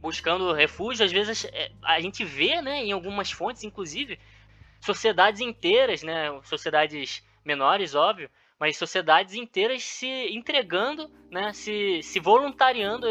[0.00, 4.18] buscando refúgio, às vezes é, a gente vê, né, em algumas fontes, inclusive,
[4.80, 13.06] sociedades inteiras, né, sociedades menores, óbvio, mas sociedades inteiras se entregando, né, se, se voluntariando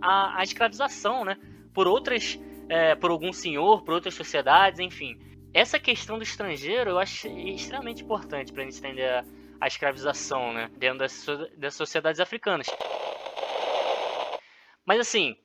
[0.00, 1.36] à, à escravização, né,
[1.72, 2.38] por outras,
[2.68, 5.18] é, por algum senhor, por outras sociedades, enfim
[5.54, 9.24] essa questão do estrangeiro eu acho extremamente importante para a gente entender a,
[9.60, 11.24] a, escravização, né, dentro das,
[11.56, 12.66] das sociedades africanas.
[14.84, 15.36] Mas assim,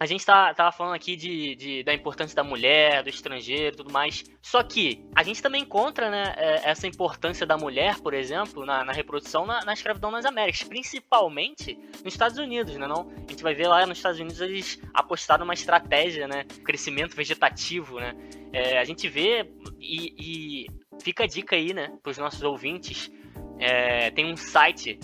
[0.00, 3.92] a gente tá, tava falando aqui de, de, da importância da mulher, do estrangeiro tudo
[3.92, 4.24] mais.
[4.40, 8.84] Só que a gente também encontra né, é, essa importância da mulher, por exemplo, na,
[8.84, 12.86] na reprodução na, na, escravidão nas Américas, principalmente nos Estados Unidos, né?
[12.86, 13.10] Não?
[13.26, 16.44] A gente vai ver lá nos Estados Unidos eles apostaram numa estratégia, né?
[16.64, 18.14] Crescimento vegetativo, né?
[18.52, 20.66] É, a gente vê e, e,
[21.02, 23.10] fica a dica aí, né, para os nossos ouvintes.
[23.58, 24.98] É, tem um site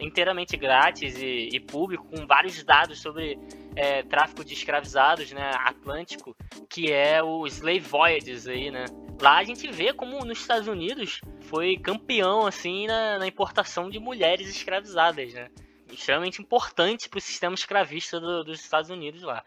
[0.00, 3.38] inteiramente grátis e, e, público com vários dados sobre
[3.74, 6.36] é, tráfico de escravizados, né, Atlântico,
[6.68, 8.84] que é o Slave Voyages aí, né.
[9.20, 13.98] Lá a gente vê como nos Estados Unidos foi campeão assim na, na importação de
[13.98, 15.50] mulheres escravizadas, né.
[15.90, 19.44] Extremamente importante para o sistema escravista do, dos Estados Unidos lá.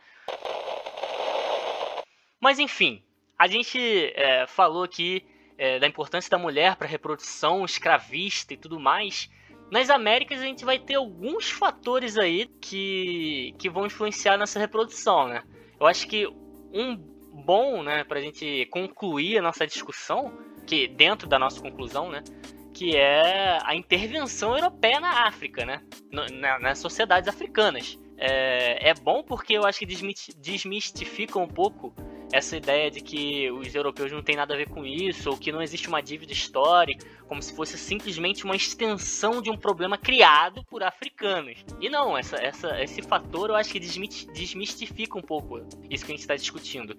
[2.39, 3.03] Mas enfim,
[3.37, 3.79] a gente
[4.15, 5.25] é, falou aqui
[5.57, 9.29] é, da importância da mulher para a reprodução escravista e tudo mais.
[9.71, 15.27] Nas Américas a gente vai ter alguns fatores aí que, que vão influenciar nessa reprodução,
[15.27, 15.43] né?
[15.79, 16.25] Eu acho que
[16.73, 16.95] um
[17.45, 22.23] bom, né, a gente concluir a nossa discussão, que dentro da nossa conclusão, né,
[22.73, 27.97] que é a intervenção europeia na África, né, na, nas sociedades africanas.
[28.19, 31.93] É, é bom porque eu acho que desmistifica um pouco
[32.31, 35.51] essa ideia de que os europeus não têm nada a ver com isso, ou que
[35.51, 40.63] não existe uma dívida histórica, como se fosse simplesmente uma extensão de um problema criado
[40.65, 41.63] por africanos.
[41.79, 45.59] E não, essa, essa, esse fator eu acho que desmistifica um pouco
[45.89, 46.97] isso que a gente está discutindo.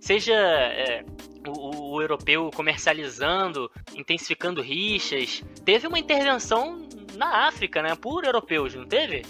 [0.00, 1.04] Seja é,
[1.46, 8.86] o, o europeu comercializando, intensificando rixas, teve uma intervenção na África, né, por europeus, não
[8.86, 9.22] teve?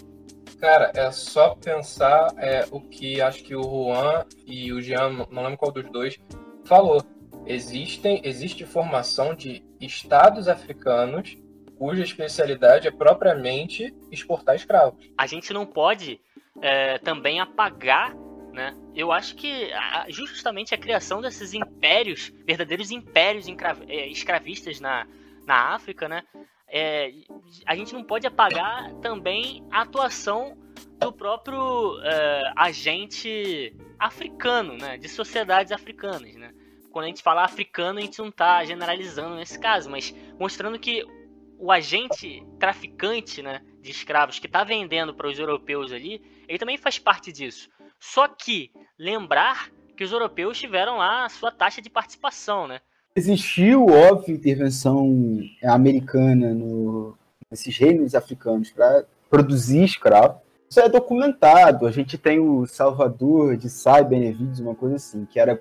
[0.65, 5.43] Cara, é só pensar é, o que acho que o Juan e o Jean, não
[5.43, 6.19] lembro qual dos dois,
[6.65, 7.05] falou.
[7.45, 11.37] Existem, existe formação de estados africanos
[11.77, 15.07] cuja especialidade é propriamente exportar escravos.
[15.19, 16.19] A gente não pode
[16.63, 18.17] é, também apagar
[18.51, 18.73] né?
[18.95, 19.69] Eu acho que
[20.09, 23.47] justamente a criação desses impérios, verdadeiros impérios
[23.89, 25.07] é, escravistas na,
[25.45, 26.23] na África, né?
[26.69, 27.13] É,
[27.67, 30.57] a gente não pode apagar também a atuação
[30.99, 36.53] do próprio é, agente africano, né, de sociedades africanas, né.
[36.91, 41.05] Quando a gente fala africano, a gente não está generalizando nesse caso, mas mostrando que
[41.59, 46.77] o agente traficante, né, de escravos que está vendendo para os europeus ali, ele também
[46.77, 47.69] faz parte disso.
[47.99, 52.81] Só que lembrar que os europeus tiveram lá a sua taxa de participação, né?
[53.17, 57.17] Existiu, óbvio, intervenção americana no,
[57.49, 60.39] nesses reinos africanos para produzir escravos.
[60.69, 61.87] Isso é documentado.
[61.87, 65.61] A gente tem o Salvador de Sai Benevides, uma coisa assim, que era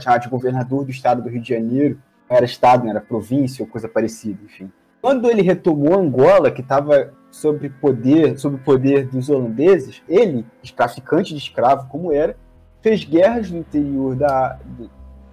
[0.00, 2.00] chamar de governador do estado do Rio de Janeiro.
[2.26, 4.72] Não era estado, não era província ou coisa parecida, enfim.
[5.02, 11.38] Quando ele retomou Angola, que estava sob poder, sob poder dos holandeses, ele, traficante de
[11.38, 12.34] escravo como era,
[12.80, 14.58] fez guerras no interior da,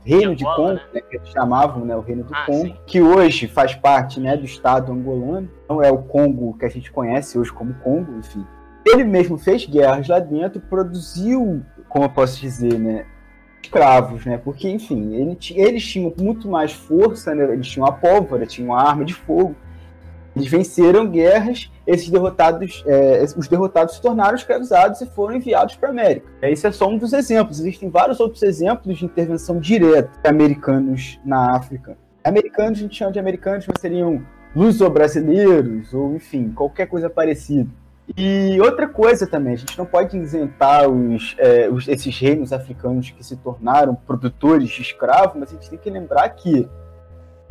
[0.04, 0.82] Reino de, Angola, Congo, né?
[0.93, 2.76] Né, que eles chamavam né, o Reino do ah, Congo, sim.
[2.86, 6.91] que hoje faz parte né, do Estado angolano, não é o Congo que a gente
[6.91, 8.45] conhece hoje como Congo, enfim.
[8.86, 13.06] Ele mesmo fez guerras lá dentro, produziu, como eu posso dizer, né,
[13.62, 14.38] escravos, né?
[14.38, 17.43] Porque, enfim, ele, eles tinham muito mais força, né?
[17.54, 19.56] Eles tinham a pólvora, tinham a arma de fogo.
[20.36, 25.89] Eles venceram guerras, esses derrotados, é, os derrotados se tornaram escravizados e foram enviados para
[25.89, 26.27] a América.
[26.41, 27.59] Esse é só um dos exemplos.
[27.59, 31.97] Existem vários outros exemplos de intervenção direta de americanos na África.
[32.23, 34.21] Americanos, a gente chama de americanos, mas seriam
[34.55, 37.69] luso-brasileiros, ou enfim, qualquer coisa parecida.
[38.17, 43.09] E outra coisa também, a gente não pode isentar os, é, os, esses reinos africanos
[43.09, 46.67] que se tornaram produtores de escravos, mas a gente tem que lembrar que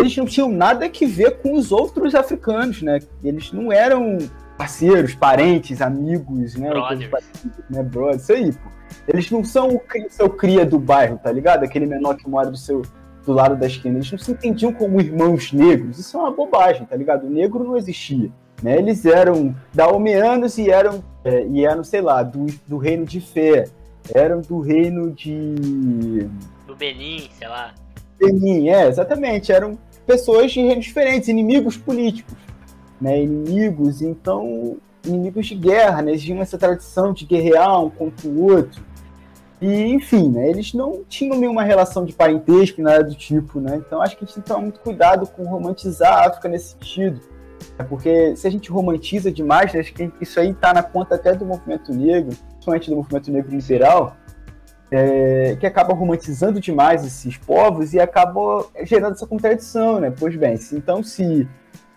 [0.01, 2.99] eles não tinham nada que ver com os outros africanos, né?
[3.23, 4.19] Eles não eram
[4.57, 6.71] parceiros, parentes, amigos, né?
[7.69, 8.71] né brother, isso aí, pô.
[9.09, 11.65] Eles não são o seu cria do bairro, tá ligado?
[11.65, 12.83] Aquele menor que mora do seu
[13.25, 13.99] do lado da esquina.
[13.99, 15.99] Eles não se entendiam como irmãos negros.
[15.99, 17.27] Isso é uma bobagem, tá ligado?
[17.27, 18.31] O negro não existia.
[18.63, 18.77] Né?
[18.77, 23.67] Eles eram daomeanos e eram, é, e eram sei lá, do, do reino de Fé.
[24.15, 26.29] Eram do reino de.
[26.67, 27.75] Do Benin, sei lá.
[28.19, 29.53] Benin, é, exatamente.
[29.53, 29.79] Eram
[30.11, 32.35] pessoas de reinos diferentes, inimigos políticos.
[33.01, 33.23] Né?
[33.23, 36.11] Inimigos, então, inimigos de guerra, né?
[36.11, 38.83] Eles tinham essa tradição de guerrear um contra o outro.
[39.61, 43.77] E, enfim, né, eles não tinham nenhuma relação de parentesco, nada do tipo, né?
[43.77, 46.71] Então acho que a gente tem que tomar muito cuidado com romantizar a África nesse
[46.71, 47.21] sentido.
[47.79, 51.35] É porque se a gente romantiza demais, acho que isso aí está na conta até
[51.35, 54.17] do movimento negro, principalmente do movimento negro liberal,
[54.91, 60.13] é, que acaba romantizando demais esses povos e acaba gerando essa contradição, né?
[60.17, 61.49] Pois bem, se, então se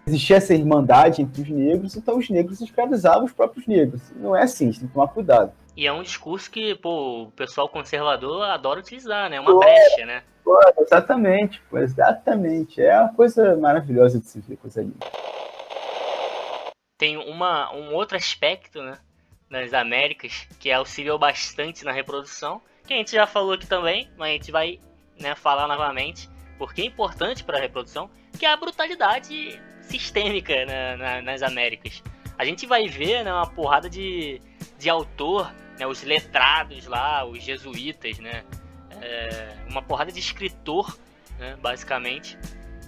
[0.06, 4.02] existia essa irmandade entre os negros, então os negros escravizavam os próprios negros.
[4.16, 5.52] Não é assim, a gente tem que tomar cuidado.
[5.76, 9.38] E é um discurso que, pô, o pessoal conservador adora utilizar, né?
[9.38, 10.22] É uma pô, brecha, né?
[10.44, 12.82] Pô, exatamente, pô, exatamente.
[12.82, 14.98] É uma coisa maravilhosa de se ver, coisa linda
[17.04, 18.98] tem uma, um outro aspecto né,
[19.50, 24.30] nas Américas que auxiliou bastante na reprodução, que a gente já falou aqui também, mas
[24.30, 24.80] a gente vai
[25.20, 30.96] né, falar novamente, porque é importante para a reprodução, que é a brutalidade sistêmica né,
[30.96, 32.04] na, nas Américas.
[32.38, 34.42] A gente vai ver né, uma porrada de,
[34.78, 38.44] de autor, né, os letrados lá, os jesuítas, né,
[39.02, 40.98] é, uma porrada de escritor,
[41.40, 42.38] né, basicamente,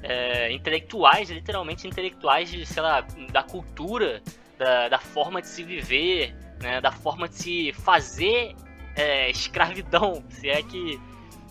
[0.04, 4.22] é, intelectuais, literalmente intelectuais de, sei lá, da cultura,
[4.58, 8.56] da, da forma de se viver, né, da forma de se fazer
[8.96, 11.00] é, escravidão, se é que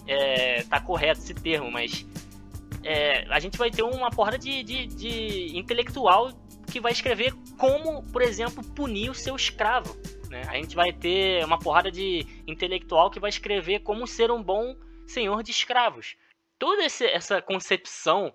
[0.06, 2.06] é, tá correto esse termo, mas
[2.82, 6.32] é, a gente vai ter uma porrada de, de, de, intelectual
[6.70, 9.96] que vai escrever como, por exemplo, punir o seu escravo.
[10.28, 10.42] Né?
[10.48, 14.76] A gente vai ter uma porrada de intelectual que vai escrever como ser um bom
[15.06, 16.16] senhor de escravos.
[16.58, 18.32] Toda essa concepção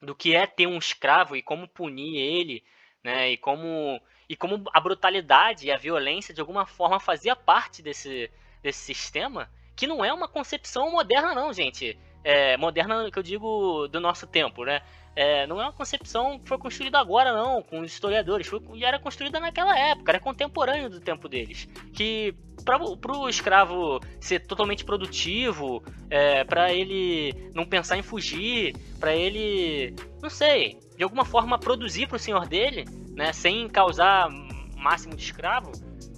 [0.00, 2.62] do que é ter um escravo e como punir ele,
[3.02, 3.32] né?
[3.32, 8.30] E como e como a brutalidade e a violência de alguma forma fazia parte desse
[8.62, 11.98] desse sistema, que não é uma concepção moderna não, gente.
[12.24, 14.80] É, moderna que eu digo do nosso tempo, né?
[15.14, 18.46] É, não é uma concepção que foi construída agora, não, com os historiadores.
[18.46, 21.68] Foi, era construída naquela época, era contemporâneo do tempo deles.
[21.92, 29.14] Que para o escravo ser totalmente produtivo, é, para ele não pensar em fugir, para
[29.14, 34.28] ele, não sei, de alguma forma produzir para o senhor dele, né, sem causar
[34.76, 35.72] máximo de escravo,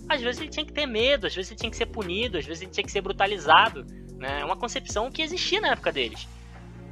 [0.08, 2.46] às vezes ele tinha que ter medo, às vezes ele tinha que ser punido, às
[2.46, 3.84] vezes ele tinha que ser brutalizado.
[4.16, 6.28] Né, é uma concepção que existia na época deles.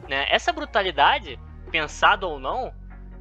[0.09, 0.27] Né?
[0.31, 1.39] Essa brutalidade
[1.71, 2.73] pensado ou não,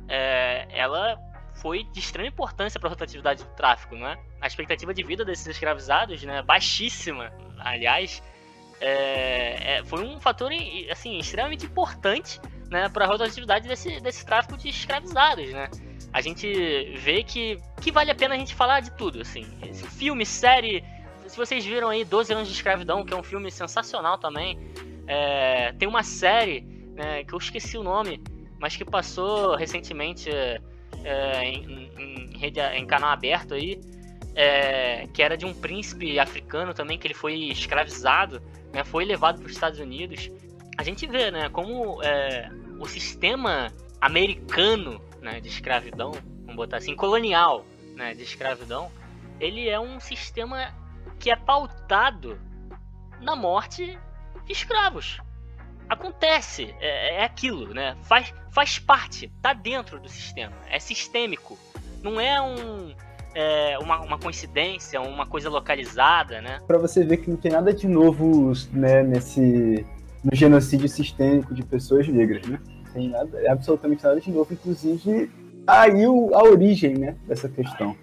[0.07, 1.17] é, ela
[1.55, 4.17] foi de extrema importância para a rotatividade do tráfico, né?
[4.41, 8.21] A expectativa de vida desses escravizados, né, baixíssima, aliás,
[8.81, 10.51] é, é, foi um fator
[10.91, 15.69] assim extremamente importante, né, para a rotatividade desse, desse tráfico de escravizados, né?
[16.13, 19.45] a gente vê que, que vale a pena a gente falar de tudo, assim.
[19.97, 20.83] Filme, série.
[21.33, 24.55] Se vocês viram aí 12 anos de escravidão, que é um filme sensacional também.
[25.07, 26.61] É, tem uma série
[26.93, 28.21] né, que eu esqueci o nome,
[28.59, 33.81] mas que passou recentemente é, em, em, rede, em canal aberto aí,
[34.35, 38.39] é, que era de um príncipe africano também, que ele foi escravizado,
[38.71, 40.29] né, foi levado para os Estados Unidos.
[40.77, 42.47] A gente vê né, como é,
[42.79, 46.11] o sistema americano né, de escravidão,
[46.41, 47.65] vamos botar assim, colonial
[47.95, 48.91] né, de escravidão,
[49.39, 50.71] ele é um sistema
[51.19, 52.39] que é pautado
[53.21, 53.97] na morte
[54.45, 55.19] de escravos.
[55.89, 57.95] Acontece, é, é aquilo, né?
[58.03, 61.57] Faz, faz parte, tá dentro do sistema, é sistêmico.
[62.01, 62.93] Não é um,
[63.35, 66.59] é, uma, uma, coincidência, uma coisa localizada, né?
[66.67, 69.85] Para você ver que não tem nada de novo né, nesse
[70.23, 72.57] no genocídio sistêmico de pessoas negras, né?
[72.93, 75.29] tem nada, absolutamente nada de novo, inclusive
[75.65, 77.95] aí a origem, né, dessa questão.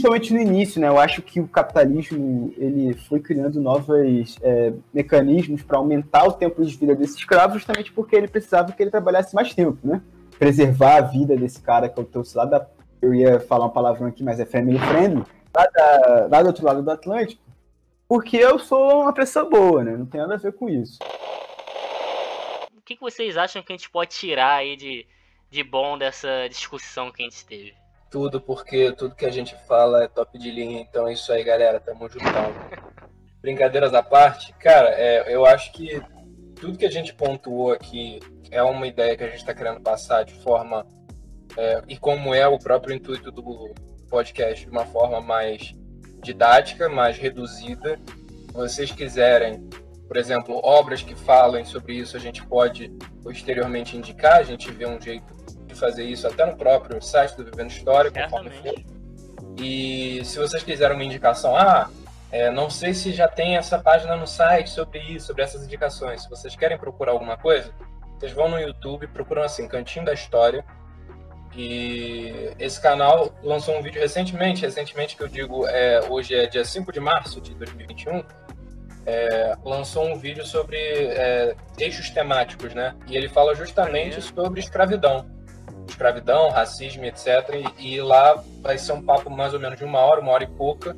[0.00, 5.62] Principalmente no início, né, eu acho que o capitalismo ele foi criando novos é, mecanismos
[5.62, 9.34] para aumentar o tempo de vida desse escravo, justamente porque ele precisava que ele trabalhasse
[9.34, 10.00] mais tempo, né?
[10.38, 12.66] Preservar a vida desse cara que eu trouxe lá da.
[13.02, 15.24] Eu ia falar um palavrão aqui, mas é family friendly,
[15.54, 17.42] lá, da, lá do outro lado do Atlântico,
[18.08, 19.96] porque eu sou uma pessoa boa, né?
[19.96, 20.98] Não tem nada a ver com isso
[22.88, 25.06] que, que vocês acham que a gente pode tirar aí de,
[25.50, 27.74] de bom dessa discussão que a gente teve?
[28.10, 31.44] Tudo, porque tudo que a gente fala é top de linha, então é isso aí,
[31.44, 32.52] galera, tamo juntão.
[33.40, 36.02] Brincadeiras à parte, cara, é, eu acho que
[36.56, 38.18] tudo que a gente pontuou aqui
[38.50, 40.86] é uma ideia que a gente está querendo passar de forma,
[41.56, 43.74] é, e como é o próprio intuito do
[44.08, 45.74] podcast, de uma forma mais
[46.22, 48.00] didática, mais reduzida.
[48.54, 49.68] Vocês quiserem
[50.08, 52.88] por exemplo, obras que falem sobre isso, a gente pode
[53.22, 55.34] posteriormente indicar, a gente vê um jeito
[55.78, 58.74] fazer isso até no próprio site do Vivendo História, conforme for.
[59.58, 61.90] E se vocês quiserem uma indicação, ah,
[62.30, 66.22] é, não sei se já tem essa página no site sobre isso, sobre essas indicações.
[66.22, 67.72] Se vocês querem procurar alguma coisa,
[68.18, 70.64] vocês vão no YouTube, procuram assim, Cantinho da História.
[71.56, 76.64] E esse canal lançou um vídeo recentemente, recentemente que eu digo, é, hoje é dia
[76.64, 78.22] 5 de março de 2021
[79.08, 82.94] é, lançou um vídeo sobre é, eixos temáticos, né?
[83.06, 85.26] E ele fala justamente sobre escravidão.
[85.88, 87.26] Escravidão, racismo, etc.
[87.78, 90.44] E, e, lá vai ser um papo mais ou menos de uma hora, uma hora
[90.44, 90.96] e pouca,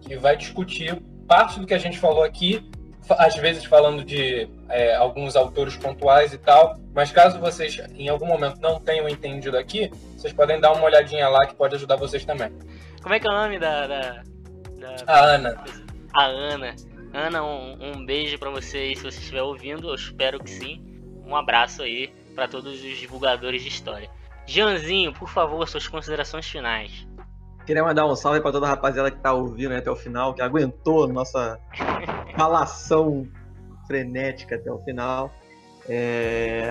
[0.00, 2.68] que vai discutir parte do que a gente falou aqui,
[3.08, 8.26] às vezes falando de é, alguns autores pontuais e tal, mas caso vocês em algum
[8.26, 12.24] momento não tenham entendido aqui, vocês podem dar uma olhadinha lá que pode ajudar vocês
[12.24, 12.50] também.
[13.02, 13.86] Como é que é o nome da.
[13.86, 14.22] da,
[14.78, 14.96] da...
[15.06, 15.64] A Ana.
[16.12, 16.74] A Ana.
[17.12, 20.84] Ana, um, um beijo para você se você estiver ouvindo, eu espero que sim.
[21.24, 24.08] Um abraço aí para todos os divulgadores de história.
[24.50, 27.06] Janzinho, por favor, suas considerações finais.
[27.64, 30.42] Queria mandar um salve para toda a rapaziada que tá ouvindo até o final, que
[30.42, 31.58] aguentou nossa
[32.36, 33.26] falação
[33.86, 35.32] frenética até o final.
[35.88, 36.68] É...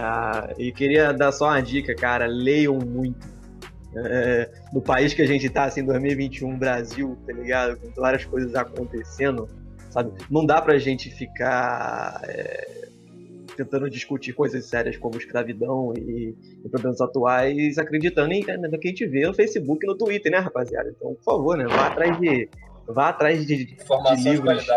[0.57, 3.27] E queria dar só uma dica, cara, leiam muito.
[3.95, 4.51] É...
[4.73, 7.77] No país que a gente tá, assim, 2021, Brasil, tá ligado?
[7.77, 9.47] Com várias coisas acontecendo
[9.89, 10.11] sabe?
[10.29, 12.88] Não dá pra gente ficar é,
[13.63, 16.33] tentando discutir coisas sérias como escravidão e,
[16.63, 20.31] e problemas atuais, acreditando em, no que a gente vê no Facebook e no Twitter,
[20.31, 20.89] né, rapaziada?
[20.95, 22.49] Então, por favor, né, vá atrás de,
[22.87, 24.63] vá atrás de, de livros.
[24.63, 24.71] De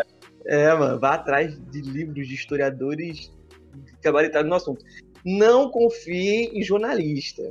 [0.46, 3.32] é, mano, vá atrás de livros de historiadores
[4.02, 4.84] gabaritados no assunto.
[5.24, 7.42] Não confie em jornalista.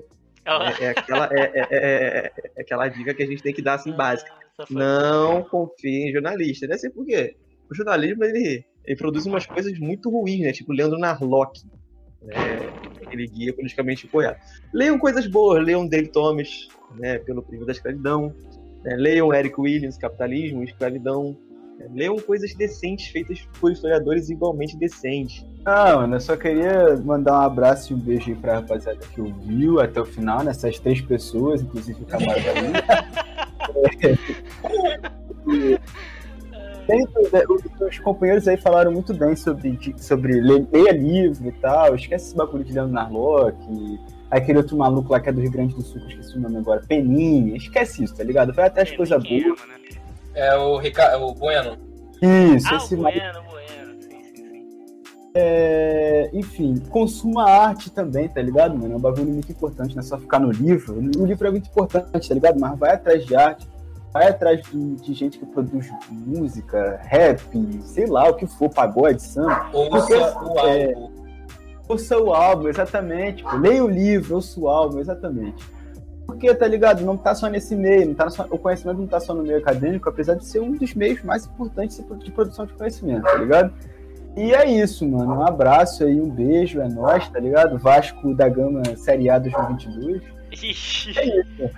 [0.43, 3.75] É, é, aquela, é, é, é, é, aquela dica que a gente tem que dar
[3.75, 4.31] assim básica.
[4.69, 6.67] Não confie em jornalista.
[6.67, 7.35] Não sei por quê
[7.71, 10.51] o jornalismo ele, ele produz umas coisas muito ruins, né?
[10.51, 11.61] Tipo Leandro Narlock,
[12.21, 12.35] né?
[13.11, 14.37] ele guia politicamente apoiado.
[14.73, 16.67] Leiam coisas boas, leiam Dale Thomas,
[16.97, 17.19] né?
[17.19, 18.33] Pelo Primo da Escravidão,
[18.83, 18.95] né?
[18.95, 21.37] leiam Eric Williams, Capitalismo, Escravidão,
[21.77, 21.87] né?
[21.93, 25.45] leiam coisas decentes feitas por historiadores igualmente decentes.
[25.65, 29.21] Ah, mano, eu só queria mandar um abraço e um beijo aí pra rapaziada que
[29.21, 32.71] ouviu até o final, nessas três pessoas, inclusive o camarada ali.
[37.87, 41.95] os companheiros aí falaram muito bem sobre, sobre ler, livro e tal.
[41.95, 43.99] Esquece esse bagulho de Leandro Narlock.
[44.29, 46.57] Aquele outro maluco lá que é do Rio Grande do Sul, que esqueci o nome
[46.57, 47.57] agora, Peninha.
[47.57, 48.53] Esquece isso, tá ligado?
[48.53, 49.43] Vai até as coisas boas.
[49.43, 49.55] Né?
[50.33, 51.77] É o, Ricardo, é o Bueno.
[52.21, 53.19] Isso, ah, esse o Bueno,
[53.49, 54.01] Bueno.
[54.01, 55.31] Sim, sim, sim.
[55.35, 58.93] É, enfim, consuma arte também, tá ligado, mano?
[58.93, 60.95] É um bagulho muito importante, não é só ficar no livro.
[61.17, 62.59] O livro é muito importante, tá ligado?
[62.59, 63.67] Mas vai atrás de arte
[64.13, 67.41] vai atrás de, de, gente que produz música, rap,
[67.81, 69.69] sei lá, o que for, pagode, samba.
[69.73, 71.11] Ouça o é, álbum.
[71.87, 73.43] Ouça o álbum, exatamente.
[73.57, 75.63] Leia o livro, ouça o álbum, exatamente.
[76.25, 77.01] porque, tá ligado?
[77.01, 79.59] Não tá só nesse meio, não tá só, o conhecimento não tá só no meio
[79.59, 83.73] acadêmico, apesar de ser um dos meios mais importantes de produção de conhecimento, tá ligado?
[84.35, 85.35] E é isso, mano.
[85.35, 87.77] Um abraço aí, um beijo, é nóis, tá ligado?
[87.77, 90.21] Vasco da Gama Série A 2022.
[90.51, 91.19] Ixi.
[91.19, 91.69] É isso.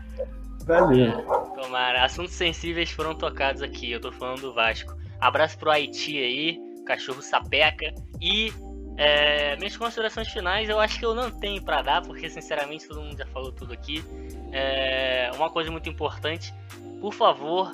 [0.66, 1.22] Valeu.
[1.55, 3.91] Tomara, assuntos sensíveis foram tocados aqui.
[3.91, 4.95] Eu tô falando do Vasco.
[5.20, 7.93] Abraço pro Haiti aí, cachorro sapeca.
[8.22, 8.53] E
[8.97, 13.01] é, minhas considerações finais eu acho que eu não tenho para dar, porque sinceramente todo
[13.01, 14.03] mundo já falou tudo aqui.
[14.51, 16.53] É, uma coisa muito importante,
[17.01, 17.72] por favor,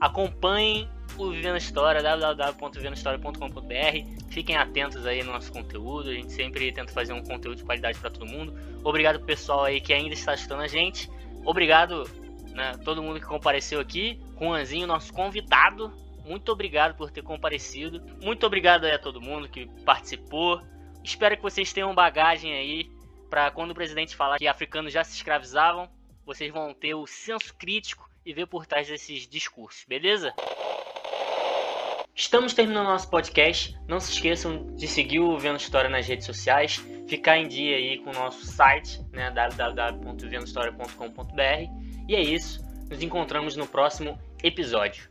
[0.00, 4.28] acompanhem o Vivendo História, www.vivendohistoria.com.br.
[4.28, 7.98] Fiquem atentos aí no nosso conteúdo, a gente sempre tenta fazer um conteúdo de qualidade
[7.98, 8.54] para todo mundo.
[8.84, 11.10] Obrigado pessoal aí que ainda está assistindo a gente.
[11.48, 12.04] Obrigado,
[12.50, 14.20] né, todo mundo que compareceu aqui.
[14.38, 15.90] Juanzinho, nosso convidado.
[16.22, 18.02] Muito obrigado por ter comparecido.
[18.22, 20.60] Muito obrigado a todo mundo que participou.
[21.02, 22.90] Espero que vocês tenham bagagem aí
[23.30, 25.88] para quando o presidente falar que africanos já se escravizavam,
[26.22, 30.34] vocês vão ter o senso crítico e ver por trás desses discursos, beleza?
[32.18, 33.74] Estamos terminando nosso podcast.
[33.86, 37.98] Não se esqueçam de seguir o Vendo História nas redes sociais, ficar em dia aí
[37.98, 42.08] com o nosso site, né, www.vendohistoria.com.br.
[42.08, 42.60] E é isso.
[42.90, 45.08] Nos encontramos no próximo episódio.